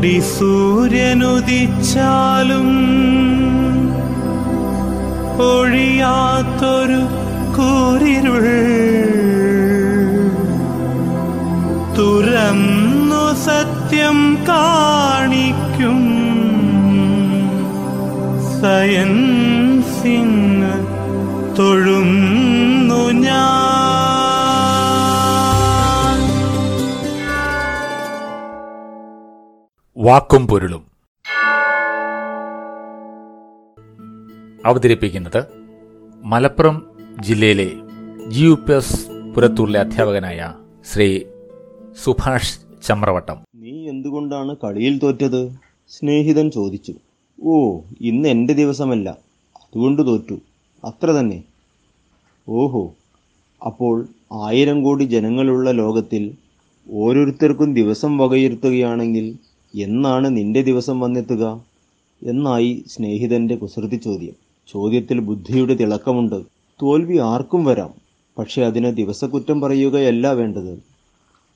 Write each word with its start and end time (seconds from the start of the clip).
കോടി 0.00 0.16
സൂര്യനുദിച്ചാലും 0.26 1.48
ഒഴിയാത്തൊരു 5.46 7.00
കൂരിരുൾ 7.56 8.44
തുറന്നു 11.98 13.24
സത്യം 13.46 14.20
കാണിക്കും 14.48 16.00
സയൻസിങ് 18.52 19.37
വാക്കും 30.08 30.46
പൊരുളും. 30.46 30.86
അവതരിപ്പിക്കുന്നത് 34.66 35.44
മലപ്പുറം 36.22 36.90
ജില്ലയിലെ 37.20 37.70
ജി 38.28 38.44
യു 38.44 38.54
പി 38.54 38.72
എസ് 38.72 39.10
പുരത്തൂരിലെ 39.36 39.80
അധ്യാപകനായ 39.80 40.54
ശ്രീ 40.92 41.20
സുഭാഷ് 42.04 42.58
ചമ്രവട്ടം. 42.86 43.36
നീ 43.54 43.88
എന്തുകൊണ്ടാണ് 43.88 44.56
കളിയിൽ 44.64 44.98
തോറ്റത്? 44.98 45.52
സ്നേഹിതൻ 45.88 46.50
ചോദിച്ചു. 46.50 46.94
ഓ 47.42 47.80
ഇന്ന് 48.00 48.28
എന്റെ 48.28 48.52
ദിവസമല്ല. 48.52 49.10
അതുകൊണ്ട് 49.56 50.06
തോറ്റു. 50.06 50.34
അത്ര 50.84 51.10
തന്നെ. 51.10 51.44
ഓഹോ 52.48 52.94
അപ്പോൾ 53.66 54.06
ആയിരം 54.32 54.82
കോടി 54.82 55.04
ജനങ്ങളുള്ള 55.04 55.70
ലോകത്തിൽ 55.70 56.34
ഓരോരുത്തർക്കും 56.92 57.74
ദിവസം 57.74 58.18
വകയിരുത്തുകയാണെങ്കിൽ 58.18 59.47
എന്നാണ് 59.78 60.36
നിന്റെ 60.36 60.62
ദിവസം 60.62 61.00
വന്നെത്തുക? 61.00 61.64
എന്നായി 62.22 62.84
സ്നേഹിതന്റെ 62.86 63.56
കുസൃതി 63.56 63.96
ചോദ്യം. 63.96 64.32
ചോദ്യത്തിൽ 64.72 65.20
ബുദ്ധിയുടെ 65.20 65.74
തിളക്കമുണ്ട്. 65.74 66.42
തോൽവി 66.82 67.18
ആർക്കും 67.18 67.64
വരാം. 67.64 67.94
പക്ഷെ 68.38 68.62
അതിന് 68.62 68.96
ദിവസക്കുറ്റം 68.96 69.60
പറയുകയല്ല 69.60 70.32
വേണ്ടത്. 70.32 70.78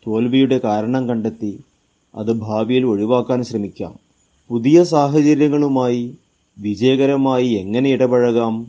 തോൽവിയുടെ 0.06 0.60
കാരണം 0.64 1.08
കണ്ടെത്തി 1.08 1.60
അത് 2.14 2.32
ഭാവിയിൽ 2.32 2.84
ഒഴിവാക്കാൻ 2.84 3.42
ശ്രമിക്കാം. 3.42 3.94
പുതിയ 4.48 4.84
സാഹചര്യങ്ങളുമായി 4.84 6.16
വിജയകരമായി 6.58 7.48
എങ്ങനെ 7.48 7.90
ഇടപഴകാം? 7.90 8.66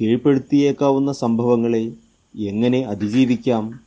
കീഴ്പ്പെടുത്തിയേക്കാവുന്ന 0.00 1.12
സംഭവങ്ങളെ 1.12 1.92
എങ്ങനെ 2.38 2.80
അതിജീവിക്കാം? 2.80 3.80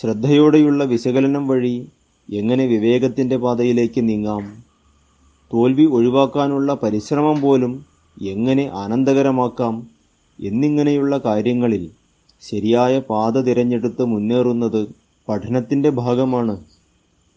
ശ്രദ്ധയോടെയുള്ള 0.00 0.84
വിശകലനം 0.84 1.48
വഴി 1.48 1.86
എങ്ങനെ 2.32 2.66
വിവേകത്തിന്റെ 2.66 3.36
പാതയിലേക്ക് 3.36 4.08
നീങ്ങാം? 4.08 4.62
തോൽവി 5.52 5.84
ഒഴിവാക്കാനുള്ള 5.84 6.74
പരിശ്രമം 6.74 7.40
പോലും 7.40 7.86
എങ്ങനെ 8.22 8.70
ആനന്ദകരമാക്കാം? 8.74 9.88
എന്നിങ്ങനെയുള്ള 10.40 11.18
കാര്യങ്ങളിൽ 11.18 11.90
ശരിയായ 12.42 12.98
പാത 12.98 13.40
തിരഞ്ഞെടുത്ത് 13.40 14.04
മുന്നേറുന്നത് 14.04 14.94
പഠനത്തിന്റെ 15.28 15.90
ഭാഗമാണ് 15.90 16.64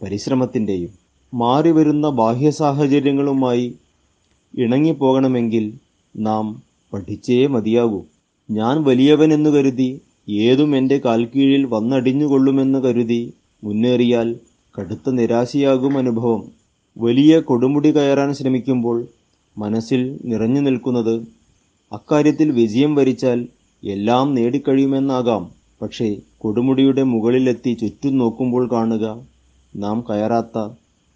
പരിശ്രമത്തിന്റെയും 0.03 0.90
മാറിവരുന്ന 1.34 2.09
ബാഹ്യ 2.09 2.50
സാഹചര്യങ്ങളുമായി 2.50 3.76
ഇണങ്ങിപ്പോകണമെങ്കിൽ 4.58 5.74
നാം 6.16 6.64
പഠിച്ചേ 6.94 7.47
മതിയാകൂ. 7.47 8.03
ഞാൻ 8.52 8.84
വലിയവനെന്നു 8.84 9.50
കരുതി 9.50 10.02
ഏതും 10.30 10.78
എന്റെ 10.78 10.97
കാൽക്കീഴിൽ 11.06 11.66
വന്നടിഞ്ഞുകൊള്ളുമെന്ന് 11.66 12.80
കരുതി 12.80 13.34
മുന്നേറിയാൽ 13.64 14.36
കടുത്ത 14.80 15.10
നിരാശയാകും 15.10 15.98
അനുഭവം. 15.98 16.44
വലിയ 16.98 17.40
കൊടുമുടി 17.40 17.96
കയറാൻ 17.96 18.34
ശ്രമിക്കുമ്പോൾ 18.34 19.06
മനസ്സിൽ 19.58 20.20
നിറഞ്ഞു 20.26 20.62
നിൽക്കുന്നത് 20.62 21.22
അക്കാര്യത്തിൽ 21.94 22.52
വിജയം 22.52 22.96
വരിച്ചാൽ 22.96 23.48
എല്ലാം 23.84 24.36
നേടിക്കഴിയുമെന്നാകാം. 24.36 25.50
പക്ഷേ 25.82 26.16
കൊടുമുടിയുടെ 26.38 27.04
മുകളിലെത്തി 27.04 27.74
ചുറ്റും 27.74 28.18
നോക്കുമ്പോൾ 28.18 28.72
കാണുക 28.72 29.28
നാം 29.76 30.04
കയറാത്ത 30.10 30.70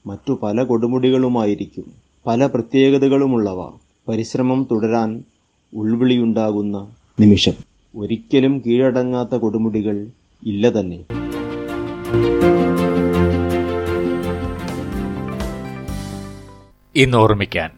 മറ്റു 0.06 0.40
പല 0.44 0.64
കൊടുമുടികളുമായിരിക്കും. 0.64 1.92
പല 2.28 2.46
പ്രത്യേകതകളുമുള്ളവ. 2.46 3.70
പരിശ്രമം 4.08 4.68
തുടരാൻ 4.72 5.24
ഉൾവിളിയുണ്ടാകുന്ന 5.74 6.88
നിമിഷം. 7.20 7.54
ഒരിക്കലും 7.96 8.64
കീഴടങ്ങാത്ത 8.66 9.36
കൊടുമുടികൾ 9.36 10.08
ഇല്ല 10.46 10.80
തന്നെ. 10.80 11.06
ഇന്ന് 16.96 17.18
ഓർമ്മിക്കാൻ 17.18 17.70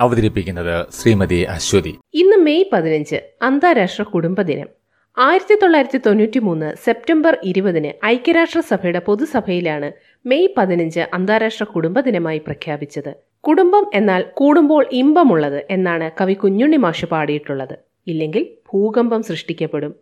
അവതരിപ്പിക്കുന്നത് 0.00 0.74
ശ്രീമതി 0.92 1.42
അശ്വതി. 1.42 1.92
ഇന്ന് 2.14 2.36
മെയ് 2.36 2.64
പതിനഞ്ച് 2.72 3.18
അന്താരാഷ്ട്ര 3.42 4.02
കുടുംബ 4.02 4.42
ദിനം. 4.42 4.68
ആയിരത്തി 5.16 5.54
തൊള്ളായിരത്തി 5.54 5.98
തൊണ്ണൂറ്റി 6.06 6.38
മൂന്ന് 6.38 6.68
സെപ്റ്റംബർ 6.84 7.38
ഇരുപതിന് 7.44 7.92
ഐക്യരാഷ്ട്രസഭയുടെ 8.06 8.98
പൊതുസഭയിലാണ് 8.98 9.92
മെയ് 10.24 10.48
പതിനഞ്ച് 10.58 11.00
അന്താരാഷ്ട്ര 11.00 11.64
കുടുംബ 11.64 12.00
ദിനമായി 12.00 12.38
പ്രഖ്യാപിച്ചത്. 12.38 13.10
കുടുംബം 13.40 13.86
എന്നാൽ 13.94 14.24
കൂടുമ്പോൾ 14.34 14.86
ഇമ്പമുള്ളത് 14.92 15.64
എന്നാണ് 15.70 16.10
കവി 16.20 16.34
കുഞ്ഞുണ്ണി 16.34 16.76
മാഷ് 16.76 17.06
പാടിയിട്ടുള്ളത്. 17.06 17.76
ഇല്ലെങ്കിൽ 18.06 18.44
ഭൂകമ്പം 18.70 19.22
സൃഷ്ടിക്കപ്പെടും. 19.22 19.94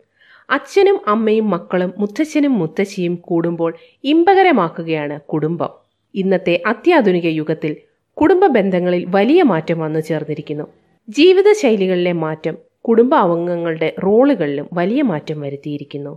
അച്ഛനും 0.49 0.97
അമ്മയും 1.07 1.49
മക്കളും 1.49 1.93
മുത്തച്ഛനും 1.97 2.59
മുത്തശ്ശിയും 2.59 3.15
കൂടുമ്പോൾ 3.15 3.73
ഇമ്പകരമാക്കുകയാണ് 4.03 5.21
കുടുംബം. 5.21 5.86
ഇന്നത്തെ 6.17 6.63
അത്യാധുനിക 6.67 7.25
യുഗത്തിൽ 7.25 7.75
കുടുംബ 8.13 8.45
ബന്ധങ്ങളിൽ 8.45 9.05
വലിയ 9.09 9.43
മാറ്റം 9.43 9.79
വന്നു 9.79 9.99
ചേർന്നിരിക്കുന്നു. 9.99 10.63
ജീവിതശൈലികളിലെ 11.09 12.11
മാറ്റം 12.11 12.57
കുടുംബ 12.87 13.15
അംഗങ്ങളുടെ 13.15 13.95
റോളുകളിലും 14.05 14.69
വലിയ 14.73 15.01
മാറ്റം 15.01 15.41
വരുത്തിയിരിക്കുന്നു. 15.41 16.13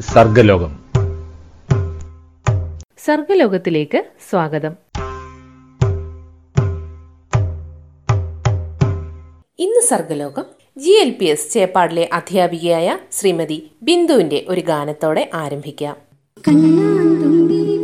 സർഗലോകം. 0.00 0.72
സർഗലോകത്തിലേക്ക് 2.98 4.04
സ്വാഗതം. 4.30 4.76
ഇന്ന് 9.58 9.80
സർഗലോകം 9.80 10.57
ജി 10.78 10.90
എൽ 10.90 11.10
പി 11.10 11.24
എസ് 11.24 11.52
ചേപ്പാടിലെ 11.52 12.08
അധ്യാപികയായ 12.12 12.98
ശ്രീമതി 13.12 13.70
ബിന്ദുവിന്റെ 13.82 14.44
ഒരു 14.48 14.60
ഗാനത്തോടെ 14.60 15.30
ആരംഭിക്കാം. 15.34 15.96
കണ്ണാന്തുമ്പി 16.48 17.60
പോരാമോ 17.60 17.77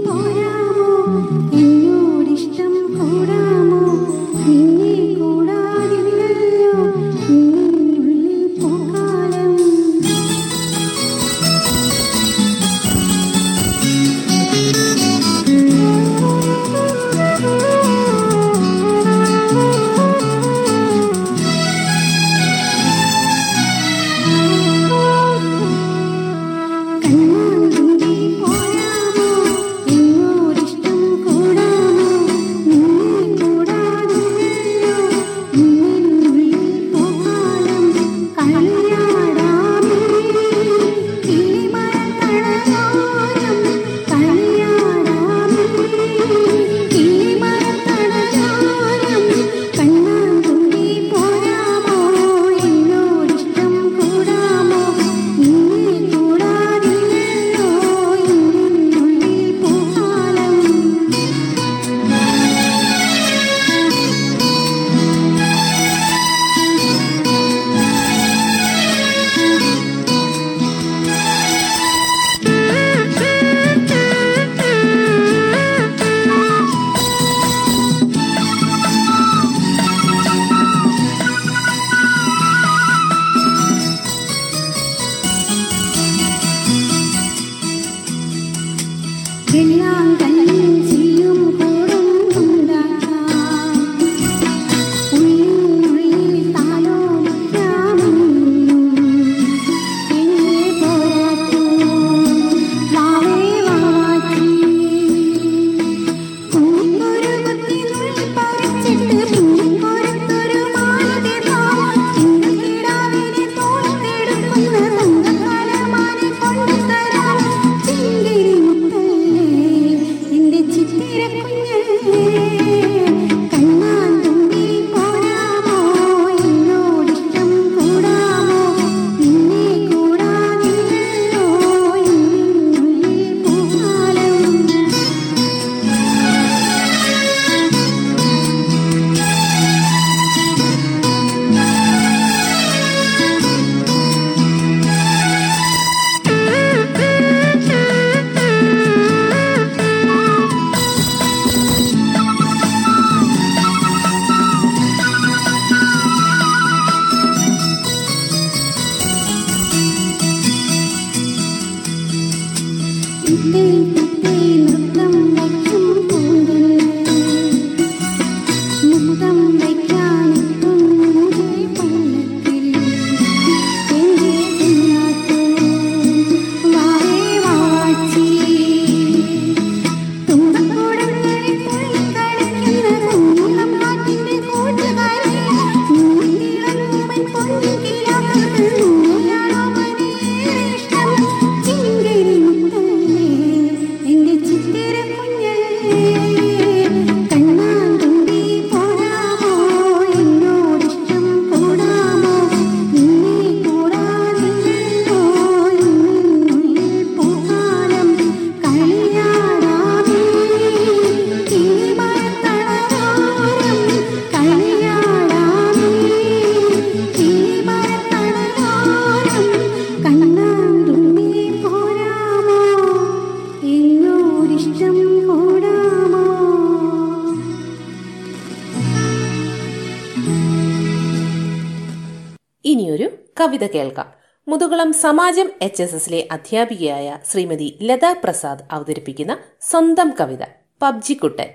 കവിത 233.44 233.66
കേൾക്കാം. 233.66 234.12
മുതുകുളം 234.48 234.92
സമാജം 234.92 235.50
എച്ച് 235.62 235.82
എസ് 235.82 235.94
എസിലെ 235.94 236.28
അധ്യാപികയായ 236.30 237.18
ശ്രീമതി 237.30 237.78
ലതാ 237.82 238.14
പ്രസാദ് 238.24 238.58
അവതരിപ്പിക്കുന്ന 238.70 239.38
സ്വന്തം 239.60 240.12
കവിത 240.20 240.38
പബ്ജിക്കുട്ടൻ 240.82 241.46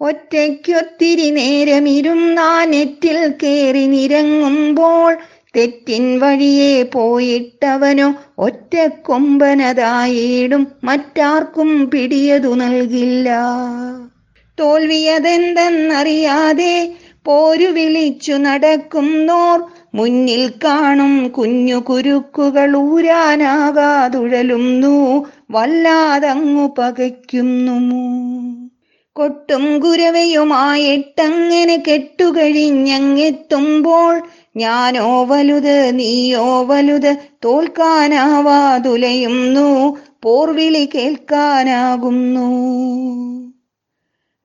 ഒറ്റയ്ക്കൊത്തിരി 0.00 1.30
നേരമിരുന്നാ 1.30 2.64
നെറ്റിൽ 2.64 3.34
കയറി 3.42 3.86
നിരങ്ങുമ്പോൾ 3.86 5.18
തെറ്റിൻ 5.56 6.20
വഴിയെ 6.20 6.82
പോയിട്ടവനോ 6.82 8.14
ഒറ്റ 8.38 9.02
കൊമ്പനതായിടും 9.02 10.66
മറ്റാർക്കും 10.84 11.90
പിടിയതു 11.90 12.54
നൽകില്ല. 12.54 13.30
തോൽവിയതെന്തെന്നറിയാതെ 14.60 16.94
പോരു 17.24 17.64
വിളിച്ചു 17.64 18.32
നടക്കുന്നോർ 18.32 19.64
മുന്നിൽ 19.94 20.52
കാണും 20.64 21.28
കുഞ്ഞു 21.28 21.76
കുരുക്കുകൾ 21.76 22.76
ഊരാനാകാതുഴലുന്നു. 22.76 25.26
വല്ലാതങ്ങു 25.50 26.74
പകയ്ക്കുന്നു 26.78 28.04
കൊട്ടും 29.12 29.80
കുരവയുമായിട്ടങ്ങനെ 29.80 31.82
കെട്ടുകഴിഞ്ഞെത്തുമ്പോൾ 31.88 34.22
ഞാനോ 34.56 35.24
വലുത് 35.24 35.98
നീയോ 35.98 36.62
വലുത് 36.62 37.16
തോൽക്കാനാവാതുലയുന്നു. 37.44 39.96
പോർവിളി 40.22 40.88
കേൾക്കാനാകുന്നു. 40.94 42.54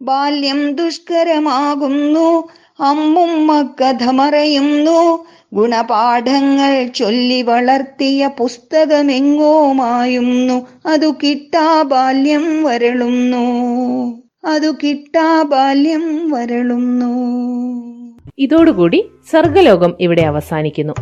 ബാല്യം 0.01 0.75
ദുഷ്കരമാകുന്നു. 0.75 2.47
അമ്മുമ്മ 2.79 3.61
കഥ 3.81 4.03
മറയുന്നു 4.03 5.25
ഗുണപാഠങ്ങൾ 5.53 6.87
ചൊല്ലി 6.87 7.41
വളർത്തിയ 7.41 8.29
പുസ്തകമെങ്ങോ 8.37 9.71
മായുന്നു 9.71 10.67
അതു 10.85 11.15
കിട്ടാ 11.23 11.81
ബാല്യം 11.81 12.63
വരളുന്നു. 12.63 13.43
അതു 14.45 14.67
കിട്ടാ 14.83 15.41
ബാല്യം 15.41 16.31
വരളുന്നു. 16.31 17.13
ഇതോടുകൂടി 18.37 19.05
സർഗലോകം 19.31 19.95
ഇവിടെ 19.99 20.21
അവസാനിക്കുന്നു. 20.21 20.93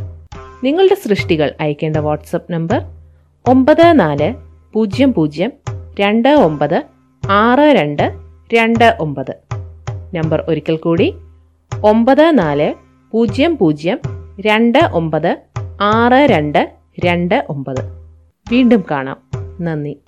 നിങ്ങളുടെ 0.63 0.95
സൃഷ്ടികൾ 0.95 1.53
അയക്കേണ്ട 1.59 1.97
വാട്സപ്പ് 1.97 2.51
നമ്പർ 2.51 2.81
ഒമ്പത് 3.47 3.99
നാല് 3.99 4.33
പൂജ്യം 4.73 5.13
പൂജ്യം 5.13 5.51
രണ്ട് 5.99 6.29
ഒമ്പത് 6.29 6.83
ആറ് 7.29 7.59
രണ്ട് 7.59 8.26
രണ്ട് 8.53 8.97
ഒമ്പത്. 8.99 9.35
നമ്പർ 10.15 10.45
ഒരിക്കൽ 10.47 10.77
കൂടി. 10.77 11.13
ഒമ്പത് 11.83 12.37
നാല് 12.37 12.73
പൂജ്യം 13.11 13.57
പൂജ്യം 13.57 13.99
രണ്ട് 14.39 14.79
ഒമ്പത് 14.93 15.37
ആറ് 15.81 16.29
രണ്ട് 16.29 16.71
രണ്ട് 17.05 17.45
ഒമ്പത്. 17.49 17.81
വീണ്ടും 18.51 18.83
കാണാം. 18.91 19.17
നന്ദി. 19.61 19.99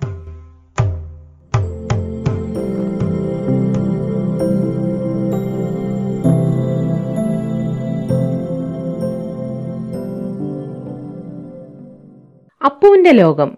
അപ്പുവിന്റെ 12.64 13.12
ലോകം. 13.12 13.56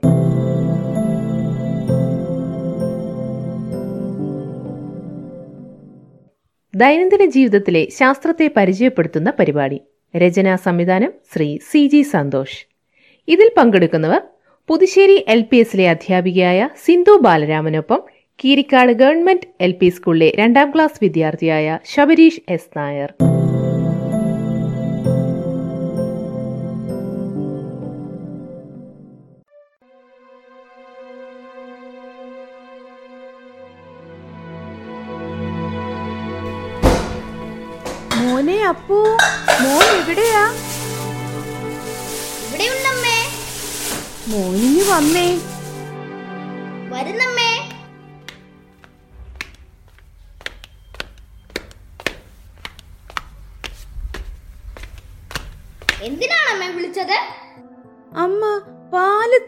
ദൈനംദിന 6.82 7.24
ജീവിതത്തിലെ 7.34 7.80
ശാസ്ത്രത്തെ 7.98 8.46
പരിചയപ്പെടുത്തുന്ന 8.56 9.30
പരിപാടി. 9.38 9.78
രചനാ 10.14 10.54
സംവിധാനം 10.66 11.10
ശ്രീ 11.32 11.48
സി 11.70 11.82
ജി 11.92 12.00
സന്തോഷ്. 12.12 12.58
ഇതിൽ 13.28 13.48
പങ്കെടുക്കുന്നവർ 13.58 14.22
പുതുശ്ശേരി 14.68 15.16
എൽ 15.34 15.42
പി 15.50 15.58
എസിലെ 15.62 15.86
അധ്യാപികയായ 15.94 16.68
സിന്ധു 16.84 17.14
ബാലരാമനൊപ്പം 17.26 18.00
കീരിക്കാട് 18.38 18.92
ഗവൺമെന്റ് 19.02 19.48
എൽ 19.66 19.74
പി 19.80 19.88
സ്കൂളിലെ 19.96 20.30
രണ്ടാം 20.40 20.70
ക്ലാസ് 20.74 21.00
വിദ്യാർത്ഥിയായ 21.02 21.78
ശബരീഷ് 21.94 22.42
എസ് 22.48 22.72
നായർ. 22.78 23.10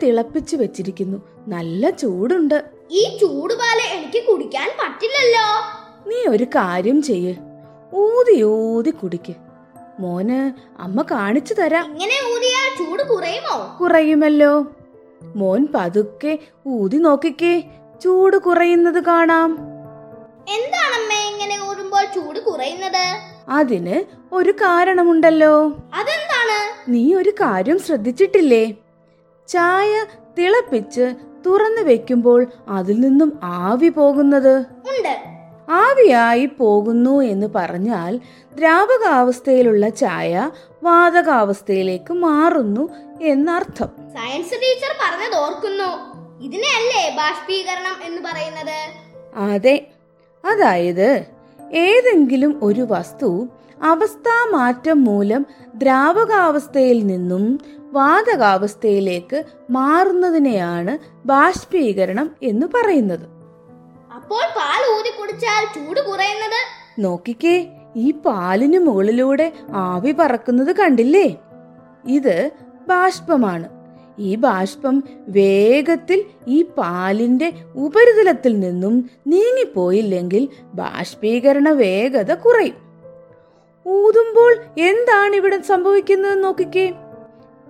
തിളപ്പിച്ചു 0.04 0.56
വെച്ചിരിക്കുന്നു. 0.56 1.18
നല്ല 1.49 1.90
ചൂടുണ്ട്. 1.90 2.64
ഈ 2.90 3.18
ചൂട് 3.20 3.34
ചൂടുപാൽ 3.34 3.99
എനിക്ക് 3.99 4.25
കുടിക്കാൻ 4.25 4.70
പറ്റില്ലല്ലോ. 4.80 5.46
നീ 6.11 6.37
ഒരു 6.37 6.44
കാര്യം 6.44 7.02
ചെയ്യ്. 7.02 7.34
ഊതി 7.94 8.42
ഊതി 8.42 8.90
കുടിക്ക്. 8.90 9.34
മോന് 10.00 10.52
അമ്മ 10.82 11.02
കാണിച്ചു 11.02 11.54
തരാം. 11.54 11.84
ഇങ്ങനെ 11.84 12.14
ഊതിയാൽ 12.34 12.78
ചൂട് 12.78 13.02
കുറയുമോ? 13.02 13.78
കുറയുമല്ലോ. 13.80 14.66
മോൻ 15.37 15.68
പതുക്കെ 15.75 16.38
ഊതി 16.68 16.96
നോക്കിക്കേ. 16.96 17.62
ചൂട് 18.04 18.37
കുറയുന്നത് 18.37 19.04
കാണാം. 19.04 19.52
എന്താണമ്മേ 20.49 21.30
ഇങ്ങനെ 21.30 21.70
ഊതുമ്പോൾ 21.70 22.04
ചൂട് 22.04 22.38
കുറയുന്നത്? 22.38 23.04
അതിന് 23.49 24.04
ഒരു 24.32 24.50
കാരണമുണ്ടല്ലോ. 24.50 25.66
അതെന്താണ്? 25.70 26.90
നീ 26.90 27.14
ഒരു 27.14 27.30
കാര്യം 27.30 27.78
ശ്രദ്ധിച്ചിട്ടില്ലേ? 27.78 28.75
ചായ 29.49 30.05
തിളപ്പിച്ച് 30.39 31.15
തുറന്നു 31.47 31.83
വെക്കുമ്പോൾ 31.83 32.47
അതിൽ 32.69 33.01
നിന്നും 33.01 33.41
ആവി 33.43 33.89
പോകുന്നത്. 33.89 34.59
ഉണ്ട്. 34.61 35.19
ആവിയായി 35.71 36.47
പോകുന്നു 36.47 37.23
എന്ന് 37.23 37.47
പറഞ്ഞാൽ 37.55 38.21
ദ്രാവകാവസ്ഥയിലുള്ള 38.57 39.89
ചായ 39.89 40.51
വാതകാവസ്ഥയിലേക്ക് 40.83 42.13
മാറുന്നു 42.13 42.89
എന്നർത്ഥം. 43.23 43.87
സയൻസ് 43.87 44.53
ടീച്ചർ 44.53 44.95
പറഞ്ഞത് 45.01 45.41
ഓർക്കുന്നു. 45.41 46.15
ഇതിനെയല്ലേ 46.45 47.17
ബാഷ്പീകരണം 47.17 48.07
എന്ന് 48.07 48.23
പറയുന്നത്? 48.23 49.05
അതെ. 49.37 49.87
അതായത് 50.45 51.25
ഏതെങ്കിലും 51.73 52.61
ഒരു 52.63 52.87
വസ്തു 52.91 53.49
അവസ്ഥാമാറ്റം 53.83 55.05
മൂലം 55.05 55.47
ദ്രാവകാവസ്ഥയിൽ 55.75 57.07
നിന്നും 57.07 57.61
വാതകാവസ്ഥയിലേക്ക് 57.95 59.45
മാറുന്നതിനെയാണ് 59.71 60.99
ബാഷ്പീകരണം 61.27 62.31
എന്ന് 62.43 62.67
പറയുന്നത്. 62.67 63.27
അപ്പോൾ 64.15 64.45
പാൽ 64.57 64.83
ഊതി 64.97 65.11
കുടിച്ചാൽ 65.11 65.63
ചൂട് 65.75 66.01
കുറയുന്നത്? 66.01 66.61
നോക്കിക്കേ 66.99 67.67
ഈ 67.97 68.11
പാലിന് 68.11 68.79
മുകളിലൂടെ 68.79 69.53
ആവി 69.75 70.13
പറക്കുന്നത് 70.13 70.77
കണ്ടില്ലേ? 70.77 71.27
ഇത് 72.09 72.51
ബാഷ്പമാണ്. 72.89 73.69
ഈ 74.19 74.35
ബാഷ്പം 74.35 74.97
വേഗത്തിൽ 75.29 76.25
ഈ 76.49 76.63
പാലിന്റെ 76.63 77.53
ഉപരിതലത്തിൽ 77.75 78.61
നിന്നും 78.61 79.11
നീങ്ങിപ്പോയില്ലെങ്കിൽ 79.27 80.49
ബാഷ്പീകരണ 80.75 81.69
വേഗത 81.69 82.35
കുറയും. 82.35 82.77
ഊതുമ്പോൾ 83.87 84.53
എന്താണ് 84.79 85.37
ഇവിടെ 85.37 85.63
സംഭവിക്കുന്നത് 85.63 86.45
നോക്കിക്കേ. 86.45 86.87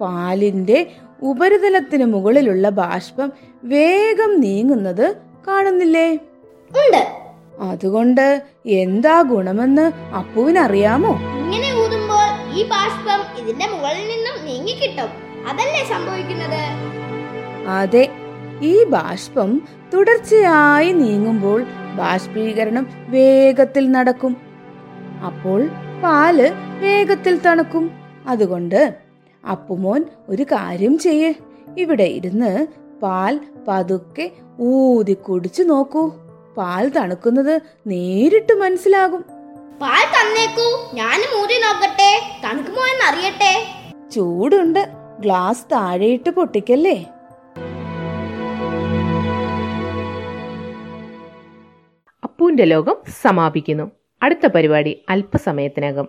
പാലിന്റെ 0.01 0.87
ഉപരിതലത്തിന് 1.23 2.05
മുകളിലുള്ള 2.05 2.69
ബാഷ്പം 2.69 3.33
വേഗം 3.65 4.41
നീങ്ങുന്നത് 4.41 5.17
കാണുന്നില്ലേ? 5.49 6.15
ഉണ്ട്. 6.71 7.03
അതുകൊണ്ട് 7.61 8.43
എന്താ 8.67 9.23
ഗുണമെന്ന് 9.23 10.15
അപ്പുവിനറിയാമോ? 10.15 11.13
ഇങ്ങനെ 11.39 11.69
ഊതുമ്പോൾ 11.85 12.57
ഈ 12.59 12.69
ബാഷ്പം 12.69 13.21
ഇതിന്റെ 13.41 13.67
മുകളിൽ 13.67 14.09
നിന്നും 14.09 14.47
നീങ്ങിക്കിട്ടും. 14.47 15.11
അതല്ലേ 15.49 15.85
സംഭവിക്കുന്നത്? 15.85 16.63
അതെ 17.69 18.09
ഈ 18.63 18.85
ബാഷ്പം 18.85 19.63
തുടർച്ചയായി 19.95 20.93
നീങ്ങുമ്പോൾ 20.93 21.63
ബാഷ്പീകരണം 21.97 22.87
വേഗത്തിൽ 23.09 23.91
നടക്കും. 23.91 24.37
അപ്പോൾ 25.25 25.69
പാൽ 26.05 26.53
വേഗത്തിൽ 26.81 27.39
തണുക്കും. 27.39 27.91
അതുകൊണ്ട് 28.27 29.04
അപ്പുമോൻ 29.47 30.05
ഒരു 30.29 30.43
കാര്യം 30.43 30.99
ചെയ്യ്. 30.99 31.35
ഇവിടെ 31.79 32.03
ഇരുന്ന് 32.03 32.67
പാൽ 33.03 33.41
പതുക്കെ 33.69 34.31
ഊതി 34.61 35.13
കുടിച്ചു 35.13 35.63
നോക്കൂ. 35.63 36.11
പാൽ 36.57 36.89
തണുക്കുന്നത് 36.89 37.63
നേരിട്ട് 37.87 38.53
മനസ്സിലാകും. 38.53 39.21
പാൽ 39.81 40.05
തന്നേക്കൂ. 40.07 40.91
ഞാനും 40.95 41.43
ഊതി 41.43 41.55
നോക്കട്ടെ. 41.55 42.41
തണുക്കുമോ 42.45 42.83
എന്ന് 42.83 43.05
അറിയട്ടെ. 43.11 43.65
ചൂടുണ്ട്. 44.11 44.89
ഗ്ലാസ് 45.21 45.65
താഴെയിട്ട് 45.73 46.31
പൊട്ടിക്കല്ലേ? 46.31 47.07
അപ്പുവിന്റെ 52.25 52.65
ലോകം 52.65 52.97
സമാപിക്കുന്നു. 53.23 53.91
അടുത്ത 54.23 54.47
പരിപാടി 54.47 55.05
അല്പസമയത്തിനകം. 55.09 56.09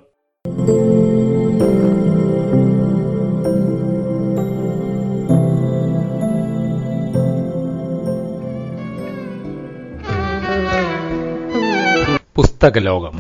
പുസ്തകലോകം. 12.56 13.14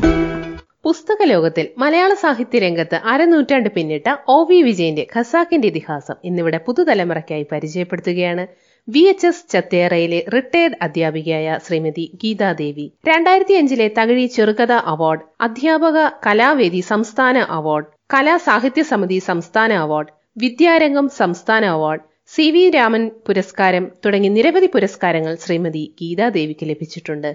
പുസ്തക 0.83 1.23
ലോകത്തിൽ 1.23 1.65
മലയാള 1.77 2.13
സാഹിത്യ 2.13 2.59
രംഗത്ത് 2.59 2.97
അരനൂറ്റാണ്ട് 3.11 3.69
പിന്നിട്ട 3.69 4.07
ഒ 4.27 4.37
വി 4.49 4.61
വിജയന്റെ 4.61 5.07
ഖസാക്കിന്റെ 5.15 5.67
ഇതിഹാസം 5.67 6.17
ഇന്നിവിടെ 6.23 6.57
പുതുതലമുറയ്ക്കായി 6.57 7.45
പരിചയപ്പെടുത്തുകയാണ്. 7.51 8.47
വി 8.87 8.99
എച്ച് 8.99 9.27
എസ് 9.27 9.43
ചത്തേറയിലെ 9.53 10.19
റിട്ടയർഡ് 10.35 10.77
അധ്യാപികയായ 10.81 11.57
ശ്രീമതി 11.67 12.11
ഗീതാദേവി 12.23 12.91
രണ്ടായിരത്തി 13.07 13.53
അഞ്ചിലെ 13.53 13.87
തകഴി 13.99 14.25
ചെറുകഥ 14.25 14.73
അവാർഡ് 14.93 15.25
അധ്യാപക 15.41 16.07
കലാവേദി 16.27 16.81
സംസ്ഥാന 16.91 17.37
അവാർഡ് 17.37 17.89
കലാസാഹിത്യ 18.13 18.83
സമിതി 18.83 19.19
സംസ്ഥാന 19.19 19.73
അവാർഡ് 19.73 20.13
വിദ്യാരംഗം 20.37 21.09
സംസ്ഥാന 21.21 21.65
അവാർഡ് 21.65 22.05
സി 22.27 22.51
വി 22.51 22.69
രാമൻ 22.69 23.11
പുരസ്കാരം 23.27 23.91
തുടങ്ങി 24.05 24.29
നിരവധി 24.29 24.65
പുരസ്കാരങ്ങൾ 24.65 25.35
ശ്രീമതി 25.35 25.95
ഗീതാദേവിക്ക് 26.01 26.65
ലഭിച്ചിട്ടുണ്ട്. 26.69 27.31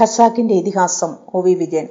ഖസാക്കിന്റെ 0.00 0.54
ഇതിഹാസം 0.54 1.16
ഒ 1.34 1.40
വി 1.40 1.52
വിജയൻ. 1.54 1.86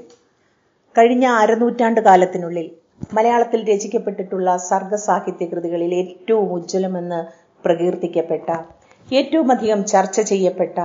കഴിഞ്ഞ 0.96 1.26
അരനൂറ്റാണ്ട് 1.42 2.02
കാലത്തിനുള്ളിൽ 2.02 2.68
മലയാളത്തിൽ 3.14 3.62
രചിക്കപ്പെട്ടിട്ടുള്ള 3.72 4.58
സർഗസാഹിത്യ 4.58 5.46
കൃതികളിൽ 5.46 5.94
ഏറ്റവും 5.94 6.54
ഉജ്ജ്വലമെന്ന് 6.54 7.20
പ്രകീർത്തിക്കപ്പെട്ട 7.66 8.48
ഏറ്റവും 9.14 9.52
അധികം 9.52 9.86
ചർച്ച 9.86 10.22
ചെയ്യപ്പെട്ട 10.22 10.78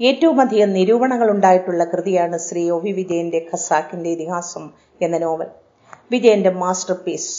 ഏറ്റവും 0.00 0.40
അധികം 0.40 0.72
നിരൂപണങ്ങൾ 0.72 1.30
ഉണ്ടായിട്ടുള്ള 1.30 1.84
കൃതിയാണ് 1.84 2.38
ശ്രീ 2.38 2.64
ഒ 2.70 2.78
വി 2.78 2.92
വിജയന്റെ 2.92 3.40
ഖസാക്കിന്റെ 3.52 4.10
ഇതിഹാസം 4.10 4.66
എന്ന 5.02 5.18
നോവൽ. 5.18 5.48
വിജയന്റെ 6.10 6.50
മാസ്റ്റർ 6.64 6.98
പീസ് 7.06 7.32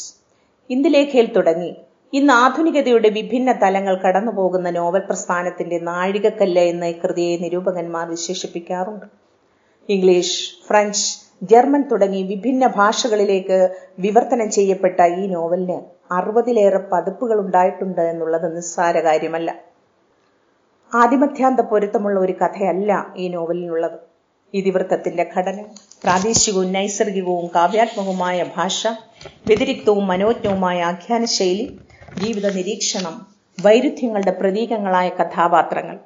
ഇന്ദുലേഖയിൽ 0.69 1.29
തുടങ്ങി. 1.37 1.71
ഇന്ന് 2.13 2.33
ആധുനികതയുടെ 2.33 3.09
വിഭിന്ന 3.09 3.51
തലങ്ങൾ 3.63 4.01
കടന്നുപോകുന്ന 4.01 4.69
നോവൽ 4.69 4.99
പ്രസ്ഥാനത്തിന്റെ 4.99 5.79
നാഴികക്കല്ല 5.91 6.59
എന്ന 6.73 6.91
കൃതിയെ 7.03 7.37
നിരൂപകന്മാർ 7.45 8.05
വിശേഷിപ്പിക്കാറുണ്ട്. 8.15 9.07
ഇംഗ്ലീഷ് 9.89 10.37
ഫ്രഞ്ച് 10.67 11.05
ജർമ്മൻ 11.43 11.81
തുടങ്ങി 11.91 12.23
വിഭിന്ന 12.23 12.67
ഭാഷകളിലേക്ക് 12.67 13.57
വിവർത്തനം 13.99 14.51
ചെയ്യപ്പെട്ട 14.51 14.99
ഈ 15.01 15.27
നോവലിന് 15.27 15.77
അറുപതിലേറെ 16.13 16.79
പതിപ്പുകൾ 16.91 17.39
ഉണ്ടായിട്ടുണ്ട് 17.39 18.01
എന്നുള്ളത് 18.01 18.57
നിസ്സാര 18.57 18.99
കാര്യമല്ല. 18.99 19.49
ആദിമധ്യാന്ത 20.93 21.59
പൊരുത്തമുള്ള 21.59 22.19
ഒരു 22.19 22.33
കഥയല്ല 22.41 23.13
ഈ 23.17 23.27
നോവലിനുള്ളത്. 23.27 23.97
ഇതിവൃത്തത്തിന്റെ 24.53 25.23
ഘടന 25.35 25.61
പ്രാദേശികവും 26.03 26.73
നൈസർഗികവും 26.73 27.47
കാവ്യാത്മകവുമായ 27.55 28.45
ഭാഷ 28.57 28.87
വ്യതിരിക്തവും 29.45 30.07
മനോജ്ഞവുമായ 30.07 30.81
ആഖ്യാന 30.81 31.25
ശൈലി 31.37 31.65
ജീവിത 32.17 32.47
നിരീക്ഷണം 32.55 33.15
വൈരുദ്ധ്യങ്ങളുടെ 33.57 34.31
പ്രതീകങ്ങളായ 34.31 35.09
കഥാപാത്രങ്ങൾ. 35.09 35.97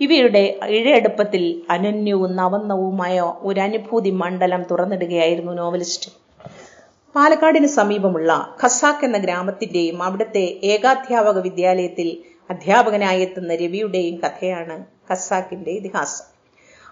ഇവയുടെ 0.00 0.42
ഇഴയടുപ്പത്തിൽ 0.76 1.42
അനന്യവും 1.70 2.36
നവന്നവുമായ 2.36 3.16
ഒരു 3.40 3.60
അനുഭൂതി 3.60 4.10
മണ്ഡലം 4.10 4.62
തുറന്നിടുകയായിരുന്നു 4.70 5.52
നോവലിസ്റ്റ്. 5.52 6.10
പാലക്കാടിന് 7.14 7.66
സമീപമുള്ള 7.66 8.56
ഖസാക്ക് 8.62 9.04
എന്ന 9.04 9.18
ഗ്രാമത്തിന്റെയും 9.18 10.02
അവിടുത്തെ 10.02 10.60
ഏകാധ്യാപക 10.62 11.38
വിദ്യാലയത്തിൽ 11.38 12.08
അധ്യാപകനായി 12.50 13.20
എത്തുന്ന 13.20 13.54
രവിയുടെയും 13.54 14.20
കഥയാണ് 14.24 14.76
ഖസാക്കിന്റെ 15.10 15.70
ഇതിഹാസം. 15.70 16.26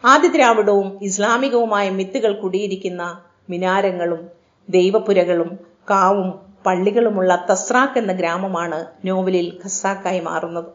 ആദ്യ 0.04 0.28
ദ്രാവിഡവും 0.28 0.98
ഇസ്ലാമികവുമായ 1.02 1.90
മിത്തുകൾ 1.90 2.40
കുടിയിരിക്കുന്ന 2.40 3.02
മിനാരങ്ങളും 3.50 4.28
ദൈവപുരകളും 4.68 5.50
കാവും 5.90 6.28
പള്ളികളുമുള്ള 6.66 7.46
തസ്രാക്ക് 7.50 7.98
എന്ന 7.98 8.12
ഗ്രാമമാണ് 8.12 8.86
നോവലിൽ 9.04 9.60
ഖസാക്കായി 9.64 10.20
മാറുന്നത്. 10.20 10.70